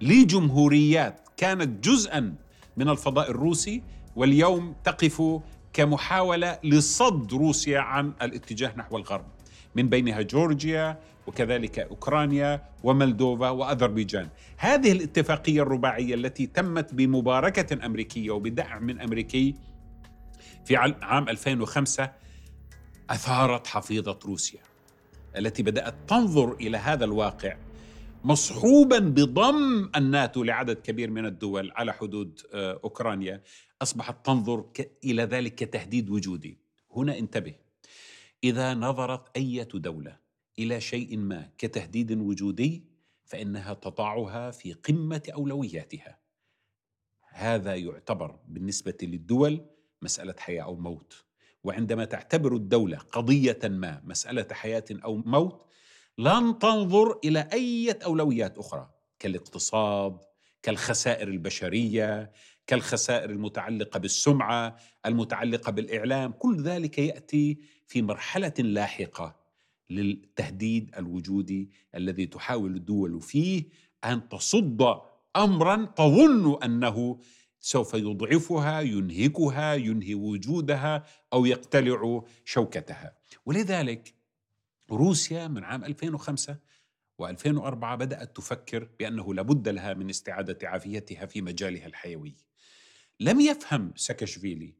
لجمهوريات 0.00 1.28
كانت 1.36 1.84
جزءا 1.84 2.34
من 2.76 2.88
الفضاء 2.88 3.30
الروسي 3.30 3.82
واليوم 4.16 4.74
تقف 4.84 5.40
كمحاولة 5.72 6.58
لصد 6.64 7.32
روسيا 7.34 7.78
عن 7.78 8.12
الاتجاه 8.22 8.72
نحو 8.76 8.96
الغرب 8.96 9.26
من 9.74 9.88
بينها 9.88 10.22
جورجيا 10.22 10.98
وكذلك 11.26 11.78
أوكرانيا 11.78 12.62
وملدوفا 12.82 13.50
وأذربيجان. 13.50 14.28
هذه 14.56 14.92
الاتفاقية 14.92 15.62
الرباعية 15.62 16.14
التي 16.14 16.46
تمت 16.46 16.94
بمباركة 16.94 17.86
أمريكية 17.86 18.30
وبدعم 18.30 18.84
من 18.84 19.00
أمريكي 19.00 19.54
في 20.64 20.76
عام 20.76 21.28
2005 21.28 22.10
أثارت 23.10 23.66
حفيظة 23.66 24.18
روسيا 24.24 24.60
التي 25.36 25.62
بدأت 25.62 25.94
تنظر 26.08 26.52
إلى 26.52 26.78
هذا 26.78 27.04
الواقع 27.04 27.56
مصحوبا 28.24 28.98
بضم 28.98 29.90
الناتو 29.96 30.42
لعدد 30.42 30.76
كبير 30.76 31.10
من 31.10 31.26
الدول 31.26 31.72
على 31.76 31.92
حدود 31.92 32.40
آه، 32.54 32.80
أوكرانيا 32.84 33.42
أصبحت 33.82 34.26
تنظر 34.26 34.70
إلى 35.04 35.22
ذلك 35.22 35.54
كتهديد 35.54 36.10
وجودي. 36.10 36.58
هنا 36.96 37.18
انتبه. 37.18 37.54
إذا 38.44 38.74
نظرت 38.74 39.36
اي 39.36 39.64
دولة 39.64 40.18
إلى 40.58 40.80
شيء 40.80 41.16
ما 41.16 41.50
كتهديد 41.58 42.12
وجودي 42.12 42.84
فإنها 43.24 43.74
تضعها 43.74 44.50
في 44.50 44.72
قمة 44.72 45.22
أولوياتها. 45.34 46.18
هذا 47.28 47.74
يعتبر 47.74 48.38
بالنسبة 48.48 48.96
للدول 49.02 49.66
مسألة 50.02 50.34
حياة 50.38 50.62
أو 50.62 50.76
موت. 50.76 51.24
وعندما 51.64 52.04
تعتبر 52.04 52.56
الدولة 52.56 52.98
قضية 52.98 53.58
ما 53.64 54.02
مسألة 54.04 54.46
حياة 54.52 54.84
أو 54.90 55.16
موت 55.16 55.66
لن 56.18 56.58
تنظر 56.58 57.18
إلى 57.24 57.48
اي 57.52 57.90
أولويات 57.92 58.58
أخرى 58.58 58.90
كالاقتصاد 59.18 60.18
كالخسائر 60.62 61.28
البشرية 61.28 62.32
كالخسائر 62.66 63.30
المتعلقة 63.30 63.98
بالسمعة 63.98 64.76
المتعلقة 65.06 65.72
بالإعلام 65.72 66.32
كل 66.32 66.62
ذلك 66.62 66.98
يأتي 66.98 67.58
في 67.86 68.02
مرحلة 68.02 68.54
لاحقة 68.58 69.36
للتهديد 69.90 70.94
الوجودي 70.98 71.70
الذي 71.94 72.26
تحاول 72.26 72.76
الدول 72.76 73.20
فيه 73.20 73.64
أن 74.04 74.28
تصد 74.28 74.82
امرا 75.36 75.84
تظن 75.96 76.62
أنه 76.62 77.20
سوف 77.60 77.94
يضعفها 77.94 78.80
ينهكها 78.80 79.74
ينهي 79.74 80.14
وجودها 80.14 81.06
أو 81.32 81.46
يقتلع 81.46 82.22
شوكتها. 82.44 83.16
ولذلك 83.46 84.14
روسيا 84.90 85.48
من 85.48 85.64
عام 85.64 85.84
2005 85.84 86.56
و2004 87.22 87.94
بدأت 87.94 88.36
تفكر 88.36 88.88
بأنه 88.98 89.34
لابد 89.34 89.68
لها 89.68 89.94
من 89.94 90.10
استعادة 90.10 90.68
عافيتها 90.68 91.26
في 91.26 91.40
مجالها 91.40 91.86
الحيوي. 91.86 92.34
لم 93.22 93.40
يفهم 93.40 93.92
ساكاشفيلي 93.96 94.74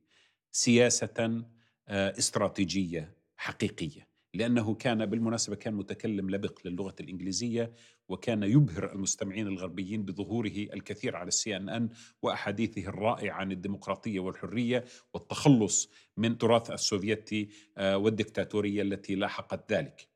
سياسة 0.53 1.45
آه، 1.89 2.19
استراتيجية 2.19 3.15
حقيقية 3.37 4.09
لأنه 4.35 4.75
كان 4.75 5.07
بالمناسبة 5.07 5.57
كان 5.57 5.75
متكلم 5.75 6.31
لبق 6.31 6.59
للغة 6.65 6.95
الإنجليزية 7.01 7.73
وكان 8.09 8.43
يبهر 8.43 8.93
المستمعين 8.93 9.47
الغربيين 9.47 10.05
بظهوره 10.05 10.49
الكثير 10.49 11.17
على 11.17 11.29
السي 11.29 11.57
إن 11.57 11.69
إن 11.69 11.89
وأحاديثه 12.23 12.83
الرائعة 12.83 13.35
عن 13.35 13.53
الديمقراطية 13.53 14.21
والحرية 14.21 14.85
والتخلص 15.15 15.91
من 16.17 16.39
تراث 16.39 16.71
السوفيتي 16.71 17.49
آه، 17.77 17.97
والدكتاتورية 17.97 18.83
التي 18.83 19.15
لاحقت 19.15 19.73
ذلك. 19.73 20.09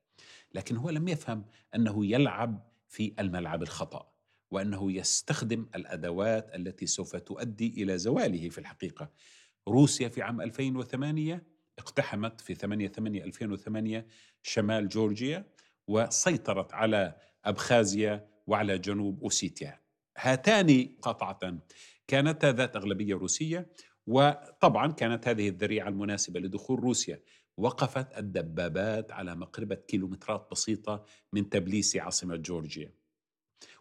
لكن 0.54 0.76
هو 0.76 0.90
لم 0.90 1.08
يفهم 1.08 1.44
أنه 1.74 2.06
يلعب 2.06 2.70
في 2.88 3.14
الملعب 3.18 3.62
الخطأ 3.62 4.15
وأنه 4.50 4.92
يستخدم 4.92 5.66
الأدوات 5.74 6.54
التي 6.54 6.86
سوف 6.86 7.16
تؤدي 7.16 7.82
إلى 7.82 7.98
زواله 7.98 8.48
في 8.48 8.58
الحقيقة. 8.58 9.10
روسيا 9.68 10.08
في 10.08 10.22
عام 10.22 10.40
2008 10.40 11.46
اقتحمت 11.78 12.40
في 12.40 12.54
8 12.54 12.88
8 12.88 13.24
2008 13.24 14.06
شمال 14.42 14.88
جورجيا 14.88 15.46
وسيطرت 15.88 16.74
على 16.74 17.16
أبخازيا 17.44 18.28
وعلى 18.46 18.78
جنوب 18.78 19.22
أوسيتيا. 19.22 19.80
هاتان 20.18 20.96
قطعة 21.02 21.58
كانتا 22.08 22.52
ذات 22.52 22.76
أغلبية 22.76 23.14
روسية 23.14 23.70
وطبعا 24.06 24.92
كانت 24.92 25.28
هذه 25.28 25.48
الذريعة 25.48 25.88
المناسبة 25.88 26.40
لدخول 26.40 26.80
روسيا. 26.80 27.20
وقفت 27.56 28.18
الدبابات 28.18 29.12
على 29.12 29.36
مقربة 29.36 29.74
كيلومترات 29.74 30.48
بسيطة 30.50 31.04
من 31.32 31.48
تبليسي 31.48 32.00
عاصمة 32.00 32.36
جورجيا. 32.36 32.92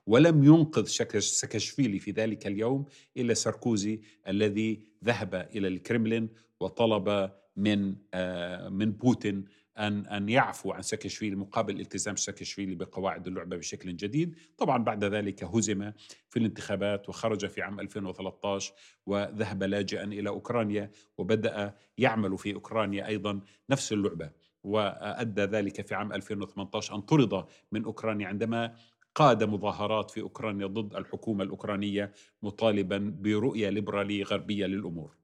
ولم 0.07 0.43
ينقذ 0.43 0.85
ساكاشفيلي 1.19 1.99
في 1.99 2.11
ذلك 2.11 2.47
اليوم 2.47 2.85
إلا 3.17 3.33
ساركوزي 3.33 4.01
الذي 4.27 4.81
ذهب 5.03 5.49
إلى 5.55 5.67
الكرملين 5.67 6.29
وطلب 6.59 7.31
من 7.55 7.95
آه، 8.13 8.69
من 8.69 8.91
بوتين 8.91 9.45
أن 9.77 10.05
أن 10.05 10.29
يعفو 10.29 10.71
عن 10.71 10.81
ساكاشفيلي 10.81 11.35
مقابل 11.35 11.79
التزام 11.79 12.15
ساكاشفيلي 12.15 12.75
بقواعد 12.75 13.27
اللعبة 13.27 13.57
بشكل 13.57 13.95
جديد. 13.95 14.35
طبعا 14.57 14.83
بعد 14.83 15.03
ذلك 15.03 15.43
هزم 15.43 15.91
في 16.29 16.39
الانتخابات 16.39 17.09
وخرج 17.09 17.45
في 17.45 17.61
عام 17.61 17.79
2013 17.79 18.73
وذهب 19.05 19.63
لاجئا 19.63 20.03
إلى 20.03 20.29
أوكرانيا 20.29 20.91
وبدأ 21.17 21.75
يعمل 21.97 22.37
في 22.37 22.53
أوكرانيا 22.53 23.07
أيضا 23.07 23.39
نفس 23.69 23.93
اللعبة. 23.93 24.31
وأدى 24.63 25.41
ذلك 25.41 25.87
في 25.87 25.95
عام 25.95 26.13
2018 26.13 26.95
أن 26.95 27.01
طرد 27.01 27.45
من 27.71 27.83
أوكرانيا 27.83 28.27
عندما 28.27 28.75
قاد 29.15 29.43
مظاهرات 29.43 30.11
في 30.11 30.21
أوكرانيا 30.21 30.67
ضد 30.67 30.95
الحكومة 30.95 31.43
الأوكرانية 31.43 32.13
مطالبا 32.41 33.15
برؤية 33.19 33.69
ليبرالية 33.69 34.23
غربية 34.23 34.65
للأمور 34.65 35.15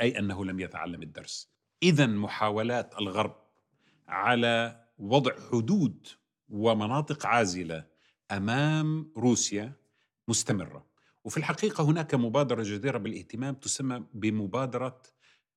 أي 0.00 0.18
أنه 0.18 0.44
لم 0.44 0.60
يتعلم 0.60 1.02
الدرس. 1.02 1.48
إذا 1.82 2.06
محاولات 2.06 2.94
الغرب 3.00 3.36
على 4.08 4.84
وضع 4.98 5.32
حدود 5.52 6.06
ومناطق 6.48 7.26
عازلة 7.26 7.86
أمام 8.30 9.12
روسيا 9.16 9.72
مستمرة. 10.28 10.86
وفي 11.24 11.36
الحقيقة 11.36 11.84
هناك 11.84 12.14
مبادرة 12.14 12.62
جديرة 12.66 12.98
بالاهتمام 12.98 13.54
تسمى 13.54 14.04
بمبادرة 14.14 15.02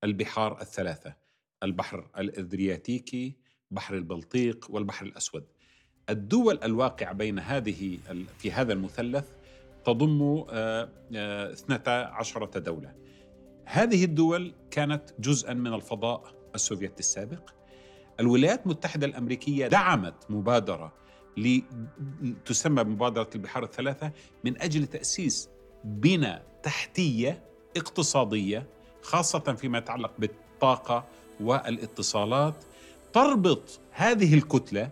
البحار 0.04 0.62
الثلاثة 0.62 1.16
البحر 1.64 2.10
الأدرياتيكي 2.18 3.38
بحر 3.72 3.96
البلطيق 3.96 4.68
والبحر 4.70 5.06
الأسود. 5.06 5.48
الدول 6.10 6.60
الواقعه 6.64 7.14
بين 7.14 7.40
هذه 7.40 7.98
في 8.38 8.52
هذا 8.52 8.74
المثلث 8.74 9.26
تضم 9.86 10.46
12 10.50 12.44
آه، 12.44 12.60
دولة. 12.60 12.94
هذه 13.66 14.04
الدول 14.04 14.54
كانت 14.72 15.04
جزءا 15.20 15.54
من 15.54 15.74
الفضاء 15.74 16.34
السوفيتي 16.56 17.00
السابق. 17.00 17.50
الولايات 18.20 18.66
المتحدة 18.66 19.08
الأمريكية 19.08 19.68
دعمت 19.68 20.16
مبادرة 20.30 20.94
تسمى 22.46 22.84
بمبادرة 22.84 23.30
البحار 23.36 23.64
الثلاثة 23.64 24.12
من 24.44 24.62
أجل 24.62 24.88
تأسيس 24.88 25.50
بنى 25.84 26.42
تحتية 26.64 27.44
اقتصادية 27.78 28.68
خاصة 29.02 29.40
فيما 29.40 29.78
يتعلق 29.78 30.12
بالطاقة 30.20 31.06
والإتصالات. 31.40 32.56
تربط 33.14 33.80
هذه 33.92 34.34
الكتلة 34.34 34.90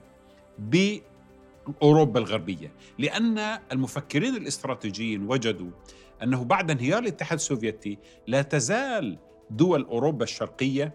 بأوروبا 0.59 2.19
الغربية 2.19 2.71
لأن 2.99 3.59
المفكرين 3.71 4.35
الاستراتيجيين 4.35 5.27
وجدوا 5.27 5.71
أنه 6.23 6.43
بعد 6.43 6.71
انهيار 6.71 7.03
الاتحاد 7.03 7.37
السوفيتي 7.37 7.97
لا 8.27 8.41
تزال 8.41 9.17
دول 9.49 9.83
أوروبا 9.83 10.23
الشرقية 10.23 10.93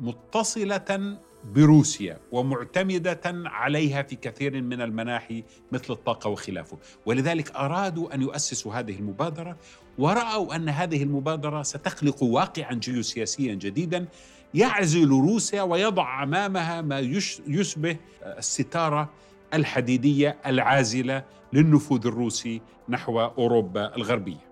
متصلة 0.00 1.18
بروسيا 1.44 2.18
ومعتمدة 2.32 3.20
عليها 3.26 4.02
في 4.02 4.16
كثير 4.16 4.62
من 4.62 4.80
المناحي 4.82 5.44
مثل 5.72 5.92
الطاقة 5.92 6.30
وخلافه. 6.30 6.78
ولذلك 7.06 7.56
أرادوا 7.56 8.14
أن 8.14 8.22
يؤسسوا 8.22 8.74
هذه 8.74 8.98
المبادرة 8.98 9.56
ورأوا 9.98 10.56
أن 10.56 10.68
هذه 10.68 11.02
المبادرة 11.02 11.62
ستخلق 11.62 12.22
واقعا 12.22 12.74
جيوسياسيا 12.74 13.54
جديدا 13.54 14.06
يعزل 14.54 15.08
روسيا 15.08 15.62
ويضع 15.62 16.22
أمامها 16.22 16.80
ما 16.80 16.98
يشبه 17.46 17.96
الستارة 18.22 19.10
الحديدية 19.54 20.38
العازلة 20.46 21.24
للنفوذ 21.52 22.06
الروسي 22.06 22.62
نحو 22.88 23.20
أوروبا 23.20 23.96
الغربية. 23.96 24.46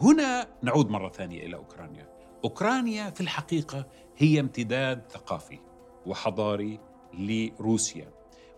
هنا 0.00 0.46
نعود 0.62 0.90
مرة 0.90 1.08
ثانية 1.08 1.46
إلى 1.46 1.56
أوكرانيا. 1.56 2.08
أوكرانيا 2.44 3.10
في 3.10 3.20
الحقيقة 3.20 3.86
هي 4.16 4.40
امتداد 4.40 5.02
ثقافي 5.10 5.58
وحضاري 6.06 6.80
لروسيا 7.14 8.08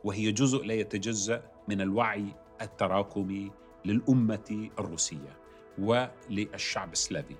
وهي 0.04 0.32
جزء 0.32 0.64
لا 0.64 0.74
يتجزأ 0.74 1.42
من 1.68 1.80
الوعي 1.80 2.24
التراكمي 2.62 3.50
للأمة 3.84 4.70
الروسية 4.78 5.38
وللشعب 5.78 6.92
السلافي. 6.92 7.36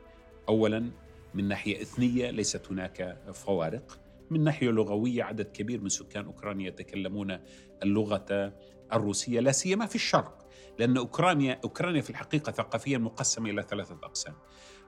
أولا 0.49 0.91
من 1.37 1.49
ناحية 1.49 1.83
إثنية 1.83 2.31
ليست 2.31 2.71
هناك 2.71 3.19
فوارق. 3.33 4.01
من 4.31 4.45
ناحية 4.45 4.71
لغوية 4.71 5.23
عدد 5.23 5.45
كبير 5.45 5.81
من 5.81 5.89
سكان 5.89 6.25
أوكرانيا 6.25 6.69
يتكلمون 6.69 7.39
اللغة 7.83 8.53
الروسية 8.93 9.41
لا 9.41 9.53
سيما 9.53 9.87
في 9.87 9.95
الشرق 9.95 10.49
لأن 10.79 10.97
أوكرانيا 10.97 11.61
أوكرانيا 11.65 12.01
في 12.01 12.11
الحقيقة 12.11 12.53
ثقافيا 12.53 12.99
مقسمة 12.99 13.51
إلى 13.51 13.63
ثلاثة 13.63 13.99
أقسام. 14.03 14.35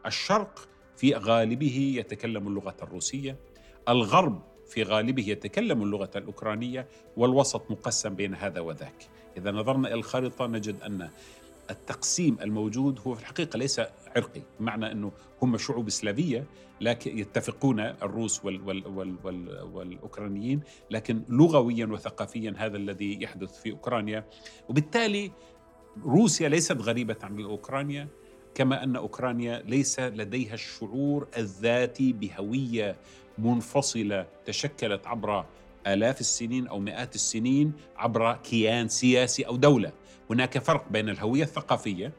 الشرق 0.07 0.69
في 0.97 1.15
غالبه 1.15 1.95
يتكلم 1.99 2.49
اللغة 2.49 2.77
الروسية 2.83 3.37
الغرب 3.89 4.43
في 4.67 4.83
غالبه 4.83 5.29
يتكلم 5.29 5.83
اللغة 5.83 6.11
الأوكرانية 6.17 6.89
والوسط 7.17 7.71
مقسم 7.71 8.15
بين 8.15 8.35
هذا 8.35 8.61
وذاك. 8.61 9.09
إذا 9.37 9.51
نظرنا 9.51 9.89
إلى 9.89 9.95
الخارطة 9.95 10.47
نجد 10.47 10.83
أن 10.83 11.11
التقسيم 11.71 12.37
الموجود 12.43 13.01
هو 13.07 13.15
في 13.15 13.21
الحقيقة 13.21 13.57
ليس 13.57 13.81
عرقي 14.17 14.43
بمعنى 14.61 14.93
أنه 14.93 15.13
هم 15.43 15.57
شعوب 15.57 15.91
سلافية 15.91 16.47
لكن 16.81 17.19
يتفقون 17.19 17.81
الروس 17.81 18.45
وال 18.45 18.63
وال 18.63 18.87
وال 18.87 19.17
وال 19.25 19.63
والأوكرانيين 19.73 20.61
لكن 20.91 21.23
لغويا 21.29 21.87
وثقافيا 21.87 22.55
هذا 22.59 22.77
الذي 22.77 23.23
يحدث 23.23 23.63
في 23.63 23.71
أوكرانيا. 23.71 24.25
وبالتالي 24.69 25.33
روسيا 26.05 26.49
ليست 26.49 26.77
غريبة 26.77 27.17
عن 27.23 27.41
أوكرانيا 27.41 28.09
كما 28.55 28.85
أن 28.85 28.97
أوكرانيا 28.97 29.63
ليس 29.67 30.01
لديها 30.01 30.55
الشعور 30.55 31.29
الذاتي 31.37 32.13
بهوية 32.13 32.97
منفصلة 33.39 34.27
تشكلت 34.45 35.07
عبر 35.07 35.45
آلاف 35.95 36.21
السنين 36.21 36.67
أو 36.67 36.79
مئات 36.79 37.15
السنين 37.15 37.73
عبر 37.97 38.33
كيان 38.33 38.89
سياسي 38.89 39.47
أو 39.47 39.57
دولة. 39.57 39.93
هناك 40.31 40.59
فرق 40.59 40.89
بين 40.91 41.09
الهوية 41.09 41.43
الثقافية 41.43 42.13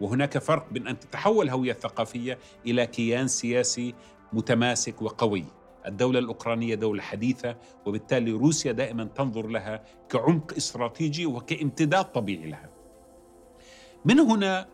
وهناك 0.00 0.38
فرق 0.38 0.70
بين 0.70 0.86
أن 0.88 0.98
تتحول 0.98 1.44
الهوية 1.44 1.72
الثقافية 1.72 2.38
إلى 2.66 2.86
كيان 2.86 3.28
سياسي 3.28 3.94
متماسك 4.32 5.02
وقوي. 5.02 5.44
الدولة 5.86 6.18
الأوكرانية 6.18 6.74
دولة 6.74 7.02
حديثة 7.02 7.56
وبالتالي 7.86 8.32
روسيا 8.32 8.72
دائما 8.72 9.04
تنظر 9.04 9.46
لها 9.46 9.84
كعمق 10.08 10.54
استراتيجي 10.56 11.26
وكامتداد 11.26 12.04
طبيعي 12.04 12.50
لها. 12.50 12.70
من 14.04 14.20
هنا 14.20 14.68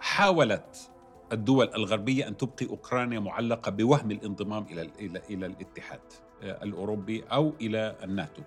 حاولت 0.00 0.90
الدول 1.32 1.74
الغربية 1.74 2.28
أن 2.28 2.36
تبقي 2.36 2.66
أوكرانيا 2.66 3.20
معلقة 3.20 3.70
بوهم 3.70 4.10
الانضمام 4.10 4.66
إلى 4.70 4.90
إلى 5.00 5.22
إلى 5.30 5.46
الاتحاد. 5.46 6.00
الأوروبي 6.42 7.24
أو 7.32 7.52
إلى 7.60 7.96
الناتو. 8.02 8.42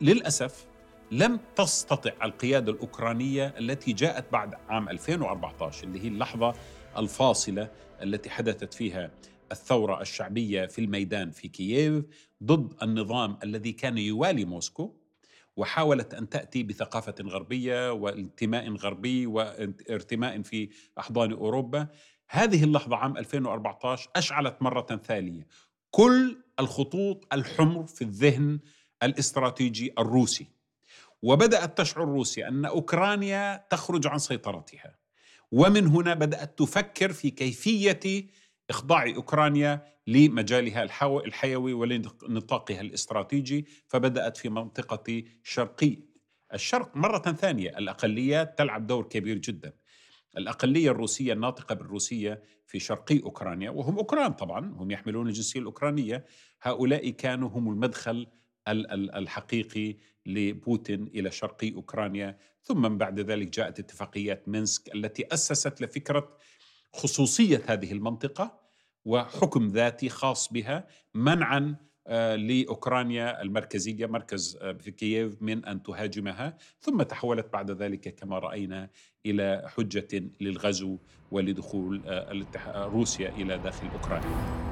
وللأسف 0.00 0.66
لم 1.10 1.40
تستطع 1.56 2.12
القيادة 2.24 2.72
الأوكرانية 2.72 3.54
التي 3.58 3.92
جاءت 3.92 4.32
بعد 4.32 4.54
عام 4.68 4.88
2014 4.88 5.84
اللي 5.86 6.04
هي 6.04 6.08
اللحظة 6.08 6.54
الفاصلة 6.98 7.70
التي 8.02 8.30
حدثت 8.30 8.74
فيها 8.74 9.10
الثورة 9.52 10.00
الشعبية 10.00 10.66
في 10.66 10.80
الميدان 10.80 11.30
في 11.30 11.48
كييف 11.48 12.04
ضد 12.42 12.82
النظام 12.82 13.38
الذي 13.42 13.72
كان 13.72 13.98
يوالي 13.98 14.44
موسكو 14.44 14.94
وحاولت 15.56 16.14
أن 16.14 16.28
تأتي 16.28 16.62
بثقافة 16.62 17.14
غربية 17.22 17.92
وانتماء 17.92 18.74
غربي 18.74 19.26
وارتماء 19.26 20.42
في 20.42 20.68
أحضان 20.98 21.32
أوروبا. 21.32 21.88
هذه 22.28 22.64
اللحظة 22.64 22.96
عام 22.96 23.16
2014 23.16 24.10
أشعلت 24.16 24.62
مرة 24.62 25.00
ثانية. 25.04 25.46
كل 25.96 26.36
الخطوط 26.60 27.26
الحمر 27.32 27.86
في 27.86 28.02
الذهن 28.02 28.60
الاستراتيجي 29.02 29.92
الروسي. 29.98 30.46
وبدأت 31.22 31.78
تشعر 31.78 32.04
روسيا 32.04 32.48
أن 32.48 32.64
أوكرانيا 32.64 33.66
تخرج 33.70 34.06
عن 34.06 34.18
سيطرتها. 34.18 34.98
ومن 35.52 35.86
هنا 35.86 36.14
بدأت 36.14 36.58
تفكر 36.58 37.12
في 37.12 37.30
كيفية 37.30 38.26
إخضاع 38.70 39.06
أوكرانيا 39.16 39.86
لمجالها 40.06 40.82
الحيوي 41.02 41.72
ولنطاقها 41.72 42.80
الاستراتيجي. 42.80 43.66
فبدأت 43.86 44.36
في 44.36 44.48
منطقة 44.48 45.22
شرقي 45.42 45.96
الشرق 46.54 46.96
مرة 46.96 47.32
ثانية. 47.32 47.78
الأقليات 47.78 48.58
تلعب 48.58 48.86
دور 48.86 49.08
كبير 49.08 49.38
جدا. 49.38 49.72
الأقلية 50.36 50.90
الروسية 50.90 51.32
الناطقة 51.32 51.74
بالروسية 51.74 52.42
في 52.66 52.78
شرقي 52.78 53.22
أوكرانيا 53.22 53.70
وهم 53.70 53.98
أوكران 53.98 54.32
طبعا 54.32 54.74
هم 54.76 54.90
يحملون 54.90 55.28
الجنسية 55.28 55.60
الأوكرانية. 55.60 56.24
هؤلاء 56.62 57.10
كانوا 57.10 57.48
هم 57.48 57.70
المدخل 57.70 58.26
الحقيقي 58.68 59.96
لبوتين 60.26 61.06
إلى 61.06 61.30
شرقي 61.30 61.74
أوكرانيا. 61.74 62.38
ثم 62.62 62.88
بعد 62.88 63.20
ذلك 63.20 63.48
جاءت 63.48 63.78
اتفاقيات 63.78 64.48
مينسك 64.48 64.94
التي 64.94 65.26
أسست 65.32 65.80
لفكرة 65.80 66.36
خصوصية 66.92 67.62
هذه 67.66 67.92
المنطقة 67.92 68.60
وحكم 69.04 69.68
ذاتي 69.68 70.08
خاص 70.08 70.52
بها 70.52 70.86
منعا 71.14 71.76
لأوكرانيا 72.36 73.42
المركزية 73.42 74.06
مركز 74.06 74.58
آه، 74.60 74.72
في 74.72 74.90
كييف 74.90 75.42
من 75.42 75.64
أن 75.64 75.82
تهاجمها 75.82 76.56
ثم 76.80 77.02
تحولت 77.02 77.52
بعد 77.52 77.70
ذلك 77.70 78.14
كما 78.14 78.38
رأينا 78.38 78.90
إلى 79.26 79.62
حجة 79.76 80.22
للغزو 80.40 80.98
ولدخول 81.30 82.02
آه، 82.06 82.86
روسيا 82.86 83.28
إلى 83.28 83.58
داخل 83.58 83.88
أوكرانيا. 83.88 84.66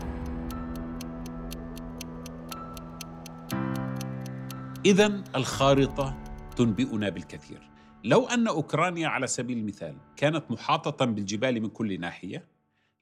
اذا 4.85 5.25
الخارطة 5.37 6.19
تنبئنا 6.57 7.09
بالكثير. 7.09 7.71
لو 8.05 8.27
أن 8.27 8.47
أوكرانيا 8.47 9.09
على 9.09 9.27
سبيل 9.27 9.59
المثال 9.59 9.97
كانت 10.17 10.51
محاطة 10.51 11.05
بالجبال 11.05 11.63
من 11.63 11.69
كل 11.69 12.01
ناحية 12.01 12.45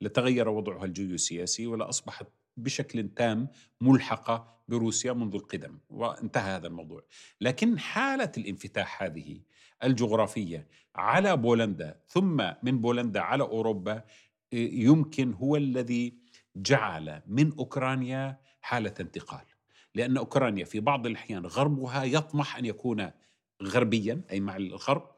لتغير 0.00 0.48
وضعها 0.48 0.84
الجيوسياسي 0.84 1.66
ولا 1.66 1.88
أصبحت 1.88 2.26
بشكل 2.56 3.08
تام 3.08 3.48
ملحقة 3.80 4.52
بروسيا 4.68 5.12
منذ 5.12 5.34
القدم 5.34 5.78
وانتهى 5.90 6.56
هذا 6.56 6.66
الموضوع. 6.66 7.02
لكن 7.40 7.78
حالة 7.78 8.32
الانفتاح 8.38 9.02
هذه 9.02 9.40
الجغرافية 9.84 10.68
على 10.94 11.36
بولندا 11.36 12.00
ثم 12.08 12.44
من 12.62 12.80
بولندا 12.80 13.20
على 13.20 13.42
أوروبا 13.42 14.04
يمكن 14.52 15.32
هو 15.32 15.56
الذي 15.56 16.18
جعل 16.56 17.22
من 17.26 17.52
أوكرانيا 17.52 18.40
حالة 18.60 18.94
انتقال. 19.00 19.44
لأن 19.94 20.16
أوكرانيا 20.16 20.64
في 20.64 20.80
بعض 20.80 21.06
الأحيان 21.06 21.46
غربها 21.46 22.04
يطمح 22.04 22.56
أن 22.56 22.64
يكون 22.64 23.10
غربيا 23.62 24.22
أي 24.30 24.40
مع 24.40 24.56
الغرب 24.56 25.10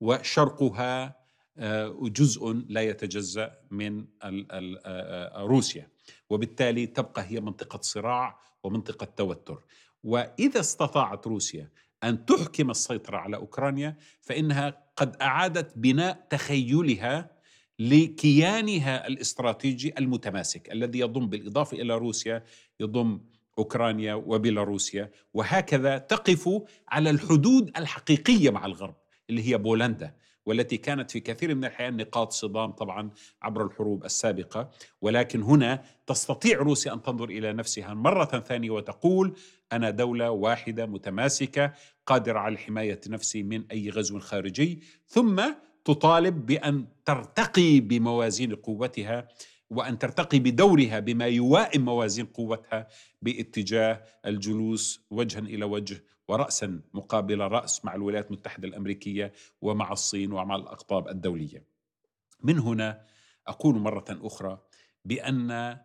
وشرقها 0.00 1.18
آه، 1.58 1.98
جزء 2.02 2.52
لا 2.68 2.80
يتجزأ 2.80 3.58
من 3.70 4.06
آه، 4.22 4.46
آه، 4.52 5.42
روسيا. 5.42 5.88
وبالتالي 6.30 6.86
تبقى 6.86 7.24
هي 7.28 7.40
منطقة 7.40 7.80
صراع 7.82 8.40
ومنطقة 8.64 9.06
توتر. 9.16 9.62
وإذا 10.04 10.60
استطاعت 10.60 11.26
روسيا 11.26 11.70
أن 12.04 12.26
تحكم 12.26 12.70
السيطرة 12.70 13.16
على 13.16 13.36
أوكرانيا 13.36 13.96
فإنها 14.20 14.82
قد 14.96 15.16
أعادت 15.16 15.78
بناء 15.78 16.26
تخيلها 16.30 17.30
لكيانها 17.78 19.06
الاستراتيجي 19.06 19.94
المتماسك 19.98 20.72
الذي 20.72 20.98
يضم 20.98 21.26
بالإضافة 21.26 21.76
إلى 21.76 21.94
روسيا 21.94 22.44
يضم 22.80 23.20
أوكرانيا 23.58 24.14
وبيلاروسيا. 24.14 25.10
وهكذا 25.34 25.98
تقف 25.98 26.62
على 26.88 27.10
الحدود 27.10 27.70
الحقيقية 27.76 28.50
مع 28.50 28.66
الغرب 28.66 28.96
اللي 29.30 29.48
هي 29.48 29.58
بولندا. 29.58 30.14
والتي 30.48 30.76
كانت 30.76 31.10
في 31.10 31.20
كثير 31.20 31.54
من 31.54 31.64
الأحيان 31.64 31.96
نقاط 31.96 32.32
صدام 32.32 32.70
طبعا 32.70 33.10
عبر 33.42 33.66
الحروب 33.66 34.04
السابقة. 34.04 34.70
ولكن 35.00 35.42
هنا 35.42 35.82
تستطيع 36.06 36.58
روسيا 36.58 36.92
أن 36.92 37.02
تنظر 37.02 37.24
إلى 37.24 37.52
نفسها 37.52 37.94
مرة 37.94 38.24
ثانية 38.24 38.70
وتقول 38.70 39.36
أنا 39.72 39.90
دولة 39.90 40.30
واحدة 40.30 40.86
متماسكة 40.86 41.72
قادرة 42.06 42.38
على 42.38 42.58
حماية 42.58 43.00
نفسي 43.08 43.42
من 43.42 43.64
أي 43.72 43.90
غزو 43.90 44.18
خارجي. 44.18 44.82
ثم 45.06 45.42
تطالب 45.84 46.46
بأن 46.46 46.86
ترتقي 47.04 47.80
بموازين 47.80 48.54
قوتها 48.54 49.28
وأن 49.70 49.98
ترتقي 49.98 50.38
بدورها 50.38 50.98
بما 51.00 51.26
يوائم 51.26 51.84
موازين 51.84 52.26
قوتها 52.26 52.86
باتجاه 53.22 54.02
الجلوس 54.26 55.00
وجها 55.10 55.40
إلى 55.40 55.64
وجه 55.64 56.04
وراسا 56.28 56.80
مقابل 56.94 57.38
رأس 57.38 57.84
مع 57.84 57.94
الولايات 57.94 58.26
المتحدة 58.26 58.68
الأمريكية 58.68 59.32
ومع 59.60 59.92
الصين 59.92 60.32
ومع 60.32 60.56
الأقطاب 60.56 61.08
الدولية. 61.08 61.64
من 62.42 62.58
هنا 62.58 63.06
أقول 63.46 63.74
مرة 63.74 64.04
أخرى 64.10 64.58
بأن 65.04 65.78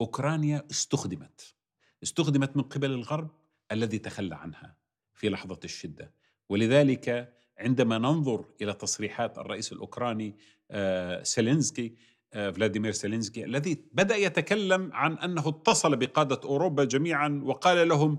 أوكرانيا 0.00 0.66
استخدمت 0.70 1.54
استخدمت 2.02 2.56
من 2.56 2.62
قبل 2.62 2.90
الغرب 2.90 3.30
الذي 3.72 3.98
تخلى 3.98 4.34
عنها 4.34 4.76
في 5.14 5.28
لحظة 5.28 5.60
الشدة 5.64 6.12
ولذلك 6.48 7.34
عندما 7.58 7.98
ننظر 7.98 8.44
إلى 8.62 8.72
تصريحات 8.72 9.38
الرئيس 9.38 9.72
الأوكراني 9.72 10.36
آه، 10.70 11.22
سيلينسكي 11.22 11.94
آه، 12.32 12.50
فلاديمير 12.50 12.92
زيلينسكي 12.92 13.44
الذي 13.44 13.84
بدأ 13.92 14.16
يتكلم 14.16 14.90
عن 14.92 15.18
أنه 15.18 15.48
اتصل 15.48 15.96
بقادة 15.96 16.40
أوروبا 16.44 16.84
جميعا 16.84 17.40
وقال 17.44 17.88
لهم 17.88 18.18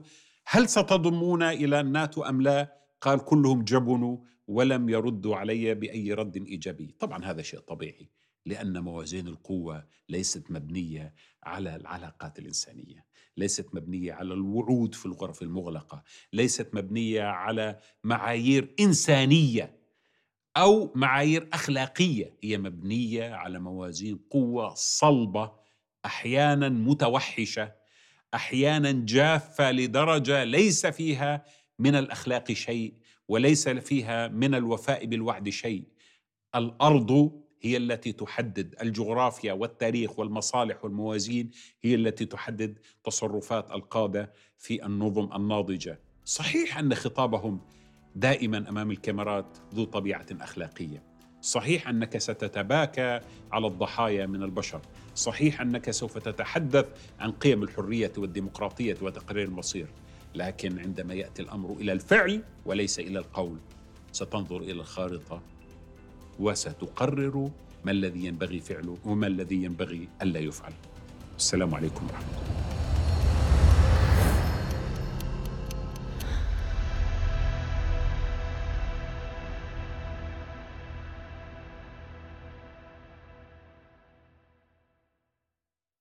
هل 0.50 0.70
ستضمون 0.70 1.44
إلى 1.44 1.80
الناتو 1.80 2.24
أم 2.24 2.42
لا؟ 2.42 2.78
قال 3.02 3.20
كلهم 3.26 3.64
جبنوا 3.64 4.18
ولم 4.48 4.90
يردوا 4.90 5.36
علي 5.36 5.74
بأي 5.76 6.14
رد 6.14 6.36
إيجابي 6.36 6.96
طبعا 7.00 7.26
هذا 7.26 7.42
شيء 7.42 7.60
طبيعي 7.60 8.10
لأن 8.46 8.80
موازين 8.80 9.28
القوة 9.28 9.86
ليست 10.10 10.52
مبنية 10.52 11.14
على 11.44 11.76
العلاقات 11.76 12.40
الإنسانية 12.40 13.06
ليست 13.38 13.76
مبنية 13.76 14.14
على 14.14 14.34
الوعود 14.34 14.96
في 14.96 15.06
الغرف 15.06 15.42
المغلقة 15.42 16.04
ليست 16.34 16.70
مبنية 16.74 17.24
على 17.24 17.80
معايير 18.04 18.76
إنسانية 18.80 19.78
أو 20.58 20.92
معايير 20.96 21.50
أخلاقية 21.54 22.38
هي 22.44 22.58
مبنية 22.58 23.34
على 23.34 23.60
موازين 23.60 24.20
قوة 24.30 24.74
صلبة 24.74 25.52
أحيانا 26.06 26.70
متوحشة 26.70 27.77
أحيانا 28.34 28.92
جافة 28.92 29.72
لدرجة 29.72 30.44
ليس 30.44 30.86
فيها 30.86 31.46
من 31.80 31.96
الأخلاق 31.96 32.52
شيء 32.52 32.94
وليس 33.28 33.70
فيها 33.70 34.28
من 34.28 34.56
الوفاء 34.56 35.06
بالوعد 35.06 35.50
شيء. 35.50 35.84
الأرض 36.56 37.42
هي 37.62 37.78
التي 37.78 38.12
تحدد 38.12 38.76
الجغرافيا 38.82 39.54
والتاريخ 39.54 40.20
والمصالح 40.20 40.84
والموازين 40.84 41.52
هي 41.82 41.96
التي 41.96 42.26
تحدد 42.26 42.80
تصرفات 43.04 43.72
القادة 43.72 44.34
في 44.58 44.86
النظم 44.86 45.34
الناضجة. 45.36 46.00
صحيح 46.26 46.78
أن 46.78 46.96
خطابهم 46.96 47.62
دائما 48.16 48.70
أمام 48.70 48.92
الكاميرات 48.92 49.58
ذو 49.74 49.84
طبيعة 49.84 50.26
أخلاقية. 50.32 51.07
صحيح 51.48 51.88
أنك 51.88 52.18
ستتباكى 52.18 53.20
على 53.52 53.68
الضحايا 53.68 54.26
من 54.26 54.44
البشر. 54.44 54.82
صحيح 55.16 55.62
أنك 55.62 55.92
سوف 55.92 56.18
تتحدث 56.18 56.86
عن 57.20 57.32
قيم 57.32 57.64
الحرية 57.64 58.12
والديمقراطية 58.18 58.98
وتقرير 59.02 59.48
المصير. 59.48 59.88
لكن 60.36 60.80
عندما 60.80 61.14
يأتي 61.14 61.42
الأمر 61.42 61.72
إلى 61.80 61.92
الفعل 61.92 62.44
وليس 62.66 63.00
إلى 63.00 63.20
القول 63.20 63.58
ستنظر 64.12 64.58
إلى 64.58 64.72
الخارطة 64.72 65.42
وستقرر 66.40 67.50
ما 67.86 67.92
الذي 67.92 68.26
ينبغي 68.26 68.60
فعله 68.60 68.98
وما 69.06 69.28
الذي 69.28 69.64
ينبغي 69.64 70.08
ألا 70.22 70.40
يفعل. 70.40 70.74
السلام 71.38 71.76
عليكم 71.76 72.06
ورحمة 72.06 72.28
الله. 72.28 72.77